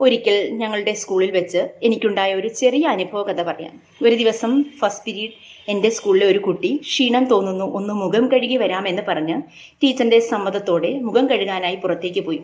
ഒരിക്കൽ 0.00 0.36
ഞങ്ങളുടെ 0.60 0.92
സ്കൂളിൽ 0.92 1.30
വെച്ച് 1.30 1.60
എനിക്കുണ്ടായ 1.82 2.30
ഒരു 2.34 2.48
ചെറിയ 2.60 2.84
അനുഭവ 2.86 3.20
കഥ 3.22 3.42
പറയാം. 3.42 3.74
ഒരു 4.04 4.14
ദിവസം 4.14 4.52
ഫസ്റ്റ് 4.80 5.04
പീരീഡ് 5.06 5.36
എന്റെ 5.68 5.90
സ്കൂളിലെ 5.90 6.26
ഒരു 6.26 6.38
കുട്ടി 6.38 6.70
ക്ഷീണം 6.82 7.24
തോന്നുന്നു 7.24 7.64
ഒന്ന് 7.78 7.94
മുഖം 7.94 8.24
കഴുകി 8.32 8.56
വരാമെന്ന് 8.56 9.02
പറഞ്ഞ് 9.08 9.36
ടീച്ചറിന്റെ 9.82 10.20
സമ്മതത്തോടെ 10.32 10.90
മുഖം 11.06 11.26
കഴുകാനായി 11.30 11.76
പുറത്തേക്ക് 11.76 12.24
പോയി. 12.26 12.40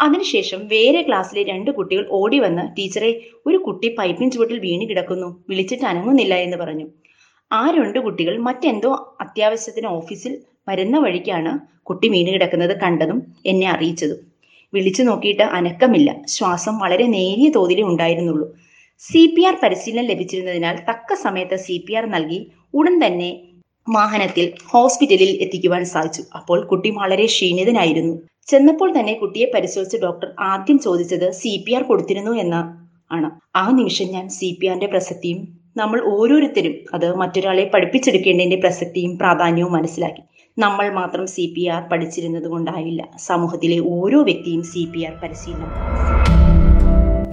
അതിനുശേഷം 0.00 0.60
വേറെ 0.68 1.02
ക്ലാസ്സിലെ 1.02 1.42
രണ്ട് 1.42 1.70
കുട്ടികൾ 1.70 2.04
ഓടി 2.10 2.38
വന്ന് 2.38 2.64
ടീച്ചറെ 2.78 3.10
ഒരു 3.46 3.58
കുട്ടി 3.58 3.88
പൈപ്പിൻ 3.98 4.30
ചുവട്ടിൽ 4.30 4.58
വീണ് 4.58 4.84
കിടക്കുന്നു 4.90 5.28
വിളിച്ചിട്ട് 5.48 5.84
അനങ്ങുന്നില്ല 5.84 6.34
എന്ന് 6.46 6.56
പറഞ്ഞു. 6.56 6.86
ആ 7.50 7.70
രണ്ട് 7.70 7.98
കുട്ടികൾ 7.98 8.38
മറ്റെന്തോ 8.38 9.16
അത്യാവശ്യത്തിന് 9.20 9.86
ഓഫീസിൽ 9.86 10.32
വരുന്ന 10.68 10.98
വഴിക്കാണ് 10.98 11.52
കുട്ടി 11.82 12.08
വീണ് 12.08 12.30
കിടക്കുന്നത് 12.32 12.80
കണ്ടതും 12.80 13.36
എന്നെ 13.46 13.66
അറിയിച്ചതും. 13.66 14.18
വിളിച്ചു 14.72 15.02
നോക്കിയിട്ട് 15.02 15.42
അനക്കമില്ല. 15.42 16.14
ശ്വാസം 16.28 16.78
വളരെ 16.78 17.06
നേരിയ 17.06 17.50
തോതിലേ 17.50 17.82
ഉണ്ടായിരുന്നുള്ളൂ. 17.82 18.46
സി 19.02 19.34
പി 19.34 19.42
ആർ 19.44 19.54
പരിശീലനം 19.62 20.06
ലഭിച്ചിരുന്നതിനാൽ 20.06 20.76
തക്ക 20.88 21.14
സമയത്ത് 21.14 21.56
സി 21.56 21.84
പി 21.86 21.92
ആർ 21.94 22.06
നൽകി 22.06 22.52
ഉടൻ 22.74 23.06
തന്നെ 23.06 23.30
വാഹനത്തിൽ 23.86 24.52
ഹോസ്പിറ്റലിൽ 24.72 25.30
എത്തിക്കുവാൻ 25.40 25.84
സാധിച്ചു. 25.84 26.22
അപ്പോൾ 26.34 26.64
കുട്ടി 26.64 26.90
വളരെ 26.90 27.26
ക്ഷീണിതനായിരുന്നു. 27.26 28.14
ചെന്നപ്പോൾ 28.46 28.98
തന്നെ 28.98 29.14
കുട്ടിയെ 29.14 29.46
പരിശോധിച്ച 29.54 29.96
ഡോക്ടർ 29.96 30.28
ആദ്യം 30.38 30.78
ചോദിച്ചത് 30.78 31.30
സി 31.30 31.64
പി 31.66 31.72
ആർ 31.74 31.82
കൊടുത്തിരുന്നു 31.82 32.30
എന്ന 32.30 32.56
ആണ് 33.10 33.30
ആ 33.56 33.70
നിമിഷം 33.70 34.08
ഞാൻ 34.12 34.28
സി 34.28 34.56
പി 34.60 34.66
ആറിന്റെ 34.66 34.86
പ്രസക്തിയും 34.86 35.57
നമ്മൾ 35.78 36.00
ഓരോരുത്തരും 36.04 36.74
അത് 36.94 37.16
മറ്റൊരാളെ 37.16 37.70
പഠിപ്പിച്ചെടുക്കേണ്ടതിന്റെ 37.74 38.56
പ്രസക്തിയും 38.56 39.18
പ്രാധാന്യവും 39.18 39.72
മനസ്സിലാക്കി. 39.72 40.22
നമ്മൾ 40.58 40.88
മാത്രം 40.88 41.26
സി 41.26 41.54
പി 41.56 41.66
ആർ 41.66 41.82
പഠിച്ചിരുന്നത് 41.82 42.48
കൊണ്ടായില്ല. 42.48 43.08
സമൂഹത്തിലെ 43.18 43.78
ഓരോ 43.78 44.22
വ്യക്തിയും 44.22 44.62
സി 44.62 44.88
പി 44.94 45.04
ആർ 45.04 45.12
പരിശീലനം 45.22 45.70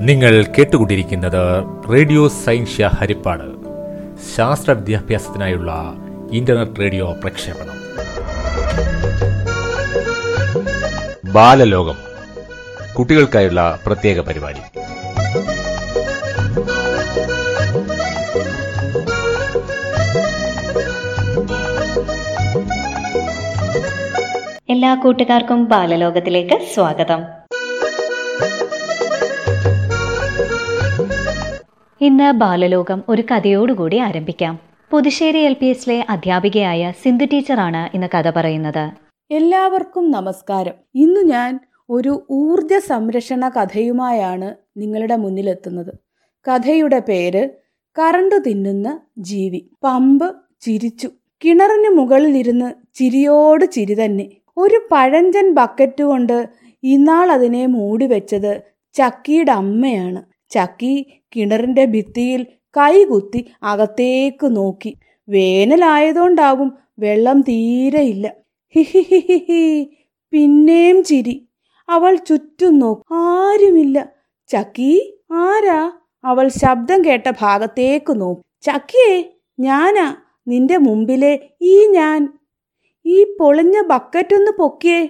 നിങ്ങൾ 0.05 0.45
കേട്ടുകൊണ്ടിരിക്കുന്നത് 0.57 1.63
റേഡിയോ 1.93 2.27
സൈൻഷ്യ 2.27 2.89
ഹരിപ്പാട്. 2.93 3.47
ശാസ്ത്ര 4.35 4.71
വിദ്യാഭ്യാസത്തിനായുള്ള 4.71 5.95
ഇന്റർനെറ്റ് 6.31 6.79
റേഡിയോ 6.79 7.15
പ്രക്ഷേപണം. 7.23 7.75
ബാലലോകം. 11.33 11.95
കുട്ടികൾക്കായുള്ള 12.97 13.79
പ്രത്യേക 13.85 14.19
പരിപാടി. 14.19 14.59
എല്ലാ 24.69 24.95
കൂട്ടുകാർക്കും 24.95 25.65
ബാലലോകത്തിലേക്ക് 25.65 26.59
സ്വാഗതം. 26.73 27.23
ഇന്ന് 32.01 32.31
ബാലലോകം 32.31 33.03
ഒരു 33.09 33.21
കഥയോടുകൂടി 33.21 33.97
ആരംഭിക്കാം. 33.97 34.59
പുതുശ്ശേരി 34.91 35.37
എൽ 35.37 35.53
പി 35.53 35.65
എസിലെ 35.65 36.05
അധ്യാപികയായ 36.09 36.93
സിന്ധു 37.01 37.25
ടീച്ചറാണ് 37.25 37.95
ഇന്ന് 37.95 38.07
കഥ 38.17 38.29
പറയുന്നത്. 38.29 38.91
എല്ലാവർക്കും 39.31 40.11
നമസ്കാരം. 40.11 40.73
ഇന്ന് 40.95 41.19
ഞാൻ 41.19 41.59
ഒരു 41.89 42.27
ഊർജ 42.31 42.73
സംരക്ഷണ 42.73 43.49
കഥയുമായാണ് 43.49 44.55
നിങ്ങളുടെ 44.77 45.15
മുന്നിലെത്തുന്നത്. 45.15 45.93
കഥയുടെ 46.51 46.99
പേര് 46.99 47.49
കറണ്ട് 47.99 48.35
തിന്നുന്ന 48.47 48.99
ജീവി. 49.17 49.69
പമ്പ് 49.83 50.35
ചിരിച്ചു. 50.61 51.09
കിണറിന് 51.43 51.89
മുകളിലിരുന്ന് 51.89 52.71
ചിരിയോട് 52.93 53.65
ചിരി 53.71 54.05
തന്നെ. 54.05 54.29
ഒരു 54.57 54.87
പഴഞ്ചൻ 54.91 55.53
ബക്കറ്റ് 55.53 56.03
കൊണ്ട് 56.03 56.49
ഇന്നാൾ 56.83 57.31
അതിനെ 57.31 57.65
മൂടി 57.65 58.05
വെച്ചത് 58.05 58.61
ചക്കിയുടെ 58.93 59.51
അമ്മയാണ്. 59.51 60.23
ചക്കി 60.49 61.05
കിണറിന്റെ 61.35 61.85
ഭിത്തിയിൽ 61.85 62.47
കൈകുത്തി 62.77 63.45
അകത്തേക്ക് 63.63 64.55
നോക്കി. 64.55 64.97
വേനലായതുകൊണ്ടാവും 65.29 66.73
വെള്ളം 66.99 67.41
തീരെയില്ല 67.41 68.31
ഹിഹിഹിഹി 68.75 69.89
പിന്നെയും 70.31 71.03
ചിരി. 71.03 71.47
അവൾ 71.89 72.15
ചുറ്റും 72.15 72.79
നോക്കി. 72.79 73.03
ആരുമില്ല. 73.13 74.09
ചക്കി 74.47 75.21
ആരാ? 75.31 75.91
അവൾ 76.23 76.47
ശബ്ദം 76.47 77.05
കേട്ട 77.05 77.31
ഭാഗത്തേക്ക് 77.41 78.21
നോക്കി. 78.21 78.41
ചക്കിയേ 78.61 79.33
ഞാനാ. 79.59 80.15
നിന്റെ 80.47 80.77
മുമ്പിലെ 80.77 81.39
ഈ 81.61 81.87
ഞാൻ. 81.87 82.39
ഈ 83.05 83.35
പൊളിഞ്ഞ 83.39 83.81
ബക്കറ്റൊന്ന് 83.81 84.51
പൊക്കിയേ. 84.51 85.09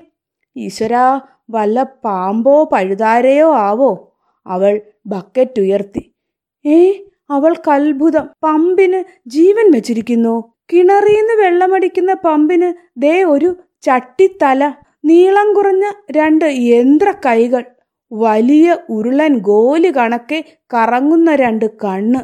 ഈശ്വരാ 0.58 1.22
വല്ല 1.50 1.84
പാമ്പോ 1.84 2.70
പഴുതാരയോ 2.74 3.54
ആവോ? 3.56 4.18
അവൾ 4.48 4.82
ബക്കറ്റ് 5.06 5.60
ഉയർത്തി. 5.60 6.14
ഏ 6.66 6.94
അവൾക്ക് 7.30 7.72
അത്ഭുതം 7.72 8.30
പമ്പിന് 8.44 9.30
ജീവൻ 9.30 9.72
വെച്ചിരിക്കുന്നു. 9.72 10.54
കിണറിന്ന് 10.74 11.34
വെള്ളമടിക്കുന്ന 11.44 12.14
പമ്പിന് 12.14 12.74
ദേ 12.98 13.24
ഒരു 13.24 13.56
ചട്ടിത്തല. 13.82 14.74
നീളം 15.06 15.54
കുറഞ്ഞ 15.54 15.86
രണ്ട് 16.12 16.46
യന്ത്ര 16.46 17.14
കൈകൾ. 17.26 17.64
വലിയ 18.12 18.78
ഉരുളൻ 18.90 19.38
ഗോലി 19.38 19.98
കണക്കെ 19.98 20.58
കറങ്ങുന്ന 20.74 21.36
രണ്ട് 21.36 21.66
കണ്ണ്. 21.78 22.20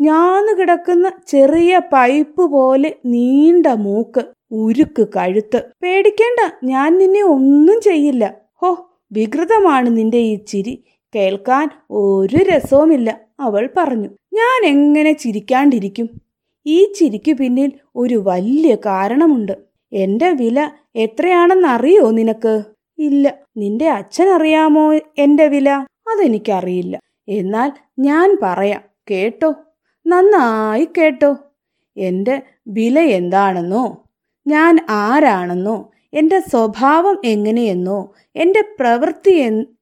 ഞാന്ന് 0.00 0.58
കിടക്കുന്ന 0.58 1.12
ചെറിയ 1.26 1.80
പൈപ്പ് 1.92 2.50
പോലെ 2.50 2.96
നീണ്ട 3.06 3.66
മൂക്ക്. 3.66 4.37
ഉരുക്ക് 4.50 5.02
കഴുത്ത്. 5.02 5.62
പേടിക്കേണ്ട 5.82 6.52
ഞാൻ 6.64 6.98
നിന്നെ 6.98 7.22
ഒന്നും 7.22 7.80
ചെയ്യില്ല. 7.80 8.34
ഹോ 8.54 8.90
വികൃതമാണ് 9.12 9.96
നിന്റെ 9.96 10.18
ഈ 10.18 10.44
ചിരി. 10.44 10.84
കേൾക്കാൻ 11.14 11.70
ഒരു 11.90 12.36
രസവുമില്ല 12.36 13.20
അവൾ 13.40 13.70
പറഞ്ഞു. 13.76 14.08
ഞാൻ 14.34 14.66
എങ്ങനെ 14.66 15.12
ചിരിക്കാണ്ടിരിക്കും? 15.12 16.08
ഈ 16.66 16.92
ചിരിക്കു 16.92 17.32
പിന്നിൽ 17.32 17.72
ഒരു 17.96 18.14
വലിയ 18.14 18.74
കാരണമുണ്ട്. 18.74 19.52
എന്റെ 19.92 20.30
വില 20.30 20.70
എത്രയാണെന്നറിയോ 20.96 22.10
നിനക്ക്? 22.10 22.64
ഇല്ല 22.98 23.34
നിന്റെ 23.56 23.88
അച്ഛൻ 23.88 24.28
അറിയാമോ 24.28 24.92
എന്റെ 24.94 25.48
വില? 25.48 25.70
അതെനിക്കറിയില്ല. 26.06 27.00
എന്നാൽ 27.28 27.72
ഞാൻ 27.98 28.36
പറയാം 28.42 28.80
കേട്ടോ? 29.10 29.54
നന്നായി 30.06 30.88
കേട്ടോ? 30.98 31.36
എന്റെ 31.96 32.42
വില 32.68 33.00
എന്താണെന്നോ? 33.00 34.04
ഞാൻ 34.48 34.86
ആരാണെന്നോ? 34.90 35.90
എന്റെ 36.14 36.40
സ്വഭാവം 36.40 37.16
എങ്ങനെയെന്നോ? 37.24 38.12
എന്റെ 38.36 38.62
പ്രവൃത്തി 38.80 39.34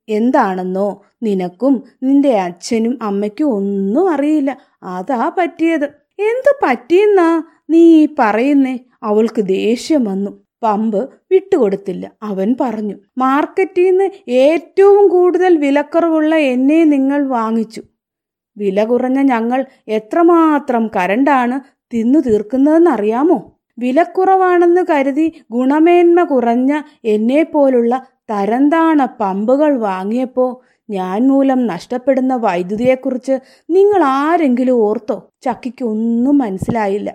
എന്താണെന്നോ? 0.09 1.05
നിനക്കും 1.23 1.83
നിന്റെ 2.03 2.33
അച്ഛനും 2.39 2.99
അമ്മയ്ക്കും 3.03 3.53
ഒന്നും 3.55 4.11
അറിയില്ല. 4.11 4.57
അതാ 4.83 5.33
പറ്റിയത്. 5.39 5.85
എന്തു 6.21 6.53
പറ്റിയെന്നാ 6.67 7.43
നീ 7.71 8.07
പറയുന്നേ? 8.19 8.79
അവൾക്ക് 9.03 9.43
ദേഷ്യം 9.43 10.05
വന്നു. 10.05 10.31
പമ്പ് 10.63 11.01
വിട്ടുകൊടുത്തില്ല. 11.31 12.13
അവൻ 12.23 12.57
പറഞ്ഞു 12.61 12.97
മാർക്കറ്റിൽ 13.19 13.87
നിന്ന് 13.89 14.07
ഏറ്റവും 14.29 15.09
കൂടുതൽ 15.09 15.57
വിലക്കുറവുള്ള 15.57 16.35
എന്നെ 16.37 16.85
നിങ്ങൾ 16.85 17.27
വാങ്ങിച്ചു. 17.29 17.83
വില 18.57 18.85
കുറഞ്ഞ 18.85 19.19
ഞങ്ങൾ 19.23 19.67
എത്രമാത്രം 19.89 20.91
കരണ്ടാണ് 20.97 21.61
തിന്നു 21.95 22.19
തീർക്കുന്നതെന്നറിയാമോ 22.19 23.56
വിലക്കുറവാണെന്ന് 23.79 24.87
കരുതി 24.91 25.33
ഗുണമേന്മ 25.51 26.23
കുറഞ്ഞ 26.23 26.83
എന്നെപ്പോലുള്ള 27.05 28.07
തരംതാണ 28.31 29.05
പമ്പുകൾ 29.05 29.79
വാങ്ങിയപ്പോൾ 29.79 30.77
ഞാൻ 30.91 31.29
മൂലം 31.29 31.67
നഷ്ടപ്പെടുന്ന 31.67 32.37
വൈദ്യുതിയെക്കുറിച്ച് 32.37 33.39
നിങ്ങൾ 33.71 34.03
ആരെങ്കിലും 34.05 34.73
ഓർത്തോ? 34.73 35.31
ചക്കിക്കൊന്നും 35.43 36.39
മനസ്സിലായില്ല. 36.39 37.15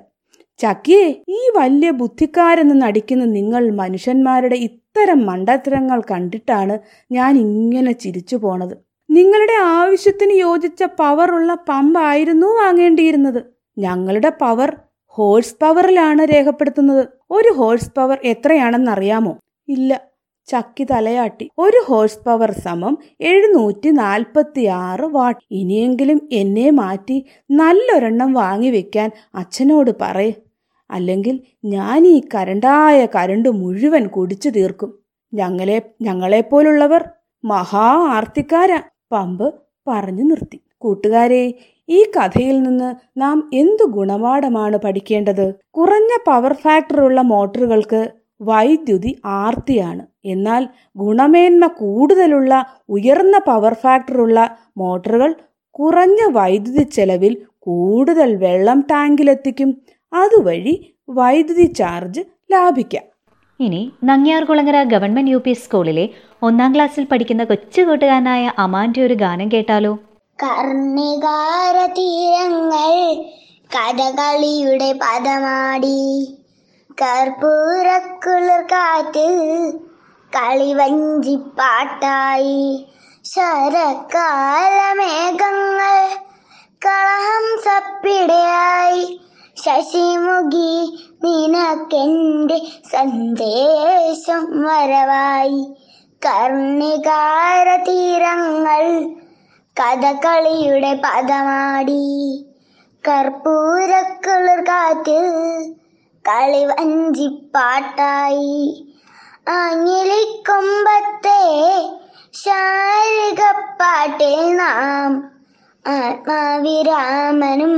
ചക്കിയെ 0.59 1.23
ഈ 1.29 1.39
വലിയ 1.57 1.89
ബുദ്ധിക്കാരെന്ന് 1.91 2.81
നടിക്കുന്ന 2.81 3.25
നിങ്ങൾ 3.25 3.71
മനുഷ്യന്മാരുടെ 3.71 4.55
ഇത്തരം 4.55 5.25
മണ്ടത്തരങ്ങൾ 5.25 6.01
കണ്ടിട്ടാണ് 6.11 6.79
ഞാൻ 7.11 7.37
ഇങ്ങനെ 7.37 7.91
ചിരിച്ചു 7.91 8.35
പോണത്. 8.35 8.77
നിങ്ങളുടെ 9.09 9.53
ആവശ്യത്തിന് 9.63 10.33
യോജിച്ച 10.33 10.83
പവറുള്ള 10.83 11.57
പമ്പായിരുന്നു 11.69 12.47
വാങ്ങേണ്ടിയിരുന്നത്. 12.47 13.43
ഞങ്ങളുടെ 13.77 14.29
പവർ 14.29 14.77
ഹോഴ്സ് 15.13 15.55
പവറിലാണ് 15.61 16.21
രേഖപ്പെടുത്തുന്നത്. 16.21 17.05
ഒരു 17.31 17.53
ഹോഴ്സ് 17.53 17.91
പവർ 17.97 18.17
എത്രയാണെന്ന് 18.23 18.91
അറിയാമോ 18.91 19.37
ഇല്ല. 19.67 20.01
ചക്കി 20.45 20.83
തലയാട്ടി. 20.83 21.49
ഒരു 21.57 21.83
ഹോഴ്സ് 21.85 22.19
പവർ 22.25 22.51
സമം 22.51 22.97
എഴുന്നൂറ്റി 23.21 23.89
നാൽപ്പത്തി 23.89 24.65
ആറ് 24.65 25.01
വാട്ട്. 25.01 25.41
ഇനിയെങ്കിലും 25.51 26.29
എന്നെ 26.31 26.69
മാറ്റി 26.71 27.25
നല്ലൊരെണ്ണം 27.51 28.33
വാങ്ങി 28.33 28.69
വെക്കാൻ 28.69 29.11
അച്ഛനോട് 29.35 29.91
പറയേ. 30.01 30.33
അല്ലെങ്കിൽ 30.91 31.39
ഞാൻ 31.65 32.07
ഈ 32.07 32.21
കരണ്ടായ 32.35 33.05
കരണ്ട് 33.05 33.49
മുഴുവൻ 33.49 34.07
കുടിച്ചു 34.07 34.49
തീർക്കും. 34.49 34.99
ഞങ്ങളെ 35.33 35.81
ഞങ്ങളെപ്പോലുള്ളവർ 36.01 37.09
മഹാ 37.45 37.87
ആർത്തിക്കാരാ. 38.15 38.81
പമ്പ് 39.11 39.53
പറഞ്ഞു 39.87 40.23
നിർത്തി. 40.23 40.59
കൂട്ടുകാരെ 40.77 41.53
ഈ 41.91 41.99
കഥയിൽ 42.15 42.57
നിന്ന് 42.63 42.89
നാം 43.21 43.37
എന്തു 43.53 43.85
ഗുണപാഠമാണ് 43.89 44.77
പഠിക്കേണ്ടത്? 44.77 45.45
കുറഞ്ഞ 45.77 46.11
പവർ 46.27 46.53
ഫാക്ടറുള്ള 46.53 47.21
മോട്ടറുകൾക്ക് 47.21 48.01
വൈദ്യുതി 48.41 49.11
ആർത്തിയാണ്. 49.25 50.03
എന്നാൽ 50.25 50.67
ഗുണമേന്മ 50.97 51.67
കൂടുതലുള്ള 51.67 52.53
ഉയർന്ന 52.89 53.37
പവർ 53.47 53.73
ഫാക്ടറുള്ള 53.73 54.57
മോട്ടറുകൾ 54.77 55.35
കുറഞ്ഞ 55.75 56.21
വൈദ്യുതി 56.31 56.83
ചെലവിൽ 56.83 57.33
കൂടുതൽ 57.59 58.35
വെള്ളം 58.35 58.79
ടാങ്കിലെത്തിക്കും. 58.91 59.69
അതുവഴി 60.13 60.75
വൈദ്യുതി 61.09 61.65
ചാർജ് 61.73 62.21
ലാഭിക്കാം. 62.51 63.05
ഇനി 63.59 63.81
നങ്ങ്യാർകുളങ്ങര 64.03 64.83
ഗവൺമെന്റ് 64.83 65.31
യു 65.31 65.53
സ്കൂളിലെ 65.53 66.05
ഒന്നാം 66.43 66.71
ക്ലാസ്സിൽ 66.75 67.03
പഠിക്കുന്ന 67.11 67.43
കൊച്ചു 67.43 67.81
കൂട്ടുകാരനായ 67.81 68.51
അമാന്റെ 68.59 69.01
ഒരു 69.05 69.13
ഗാനം 69.13 69.49
കേട്ടാലോ? 69.53 69.97
കർണികാര 70.43 71.85
തീരങ്ങൾ 71.85 73.23
കഥകളിയുടെ 73.75 74.93
പദമാടി. 74.93 76.37
കർപ്പൂരക്കുളിർ 76.91 78.61
കാറ്റ് 78.61 79.73
കളിവഞ്ചിപ്പാട്ടായി. 80.37 82.87
ശരക്കാലമേഘങ്ങൾ 83.25 86.09
കളഹം 86.85 87.61
സപ്പിടയായി. 87.61 89.21
ശശിമുഖി 89.65 90.99
നിനക്കെന്റെ 91.23 92.61
സന്ദേശം 92.91 94.61
വരവായി. 94.61 95.75
കർണികാര 96.25 97.75
തീരങ്ങൾ 97.75 99.00
കഥകളിയുടെ 99.79 100.93
പദമാടി. 100.93 102.45
കർപ്പൂരക്കുളിർ 103.07 104.61
കളി 106.27 106.65
വഞ്ചിപ്പാട്ടായി 106.65 108.87
ആഞ്ഞിലിക്കൊമ്പത്തെ 109.47 111.41
ശാരികപ്പാട്ടിൽ 112.33 114.57
നാം 114.57 115.29
ആത്മാവിരാമനും 115.87 117.75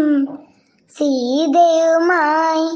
സീതയുമായി. 0.97 2.67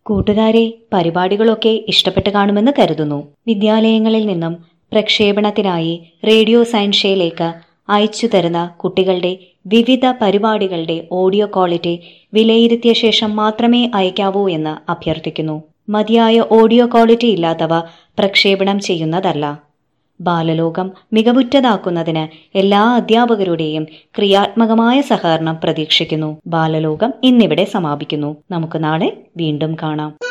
കൂട്ടുകാരെ 0.06 0.78
പരിപാടികളൊക്കെ 0.92 1.84
ഇഷ്ടപ്പെട്ട് 1.88 2.30
കാണുമെന്ന് 2.30 2.72
കരുതുന്നു 2.78 3.34
വിദ്യാലയങ്ങളിൽ 3.46 4.26
നിന്നും 4.26 4.69
പ്രക്ഷേപണത്തിനായി 4.91 6.13
റേഡിയോ 6.27 6.63
സയൻഷയിലേക്ക് 6.63 7.53
അയച്ചു 7.89 8.27
തരുന്ന 8.33 8.67
കുട്ടികളുടെ 8.77 9.37
വിവിധ 9.67 10.05
പരിപാടികളുടെ 10.21 11.07
ഓഡിയോ 11.11 11.45
ക്വാളിറ്റി 11.45 11.99
വിലയിരുത്തിയ 12.33 12.93
ശേഷം 12.93 13.35
മാത്രമേ 13.35 13.91
അയക്കാവൂ 13.95 14.49
എന്ന് 14.49 14.91
അഭ്യർത്ഥിക്കുന്നു. 14.91 15.63
മതിയായ 15.89 16.43
ഓഡിയോ 16.51 16.85
ക്വാളിറ്റി 16.85 17.25
ഇല്ലാത്തവ 17.25 17.79
പ്രക്ഷേപണം 18.19 18.79
ചെയ്യുന്നതല്ല. 18.79 19.59
ബാലലോകം 20.21 20.91
മികവുറ്റതാക്കുന്നതിന് 21.13 22.57
എല്ലാ 22.57 22.95
അധ്യാപകരുടെയും 22.95 23.87
ക്രിയാത്മകമായ 24.17 25.01
സഹകരണം 25.01 25.57
പ്രതീക്ഷിക്കുന്നു. 25.63 26.37
ബാലലോകം 26.47 27.13
ഇന്നിവിടെ 27.23 27.65
സമാപിക്കുന്നു. 27.65 28.37
നമുക്ക് 28.51 28.83
നാളെ 28.83 29.17
വീണ്ടും 29.37 29.77
കാണാം. 29.83 30.30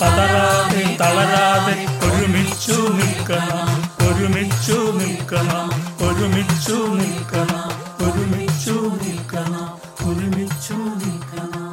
പതറാതെ 0.00 0.96
തളരാതെ 1.00 1.78
ഒരുമിച്ചു 2.06 2.72
നിൽക്കണം 2.72 3.68
ഒരുമിച്ചു 4.08 4.78
നിൽക്കണം 4.98 5.66
ഒരുമിച്ചു 6.08 6.78
നിൽക്കണം 7.00 7.70
ഒരുമിച്ചു 8.06 8.76
നിൽക്കണം 9.02 9.66
ഒരുമിച്ചു 10.08 10.72
നിൽക്കണം. 10.72 11.70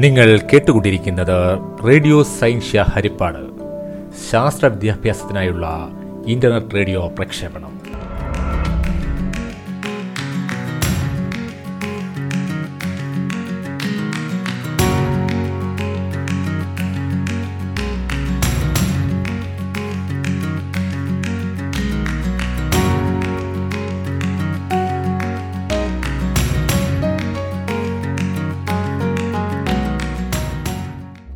നിങ്ങൾ 0.00 0.40
കേട്ടുകൊണ്ടിരിക്കുന്നത് 0.52 1.58
റേഡിയോ 1.86 2.22
സയൻഷ്യ 2.22 2.84
ഹരിപ്പാട്. 2.94 3.42
ശാസ്ത്ര 4.30 4.66
വിദ്യാഭ്യാസത്തിനായുള്ള 4.66 5.88
ഇന്റർനെറ്റ് 6.26 6.74
റേഡിയോ 6.74 7.08
പ്രക്ഷേപണം. 7.08 7.73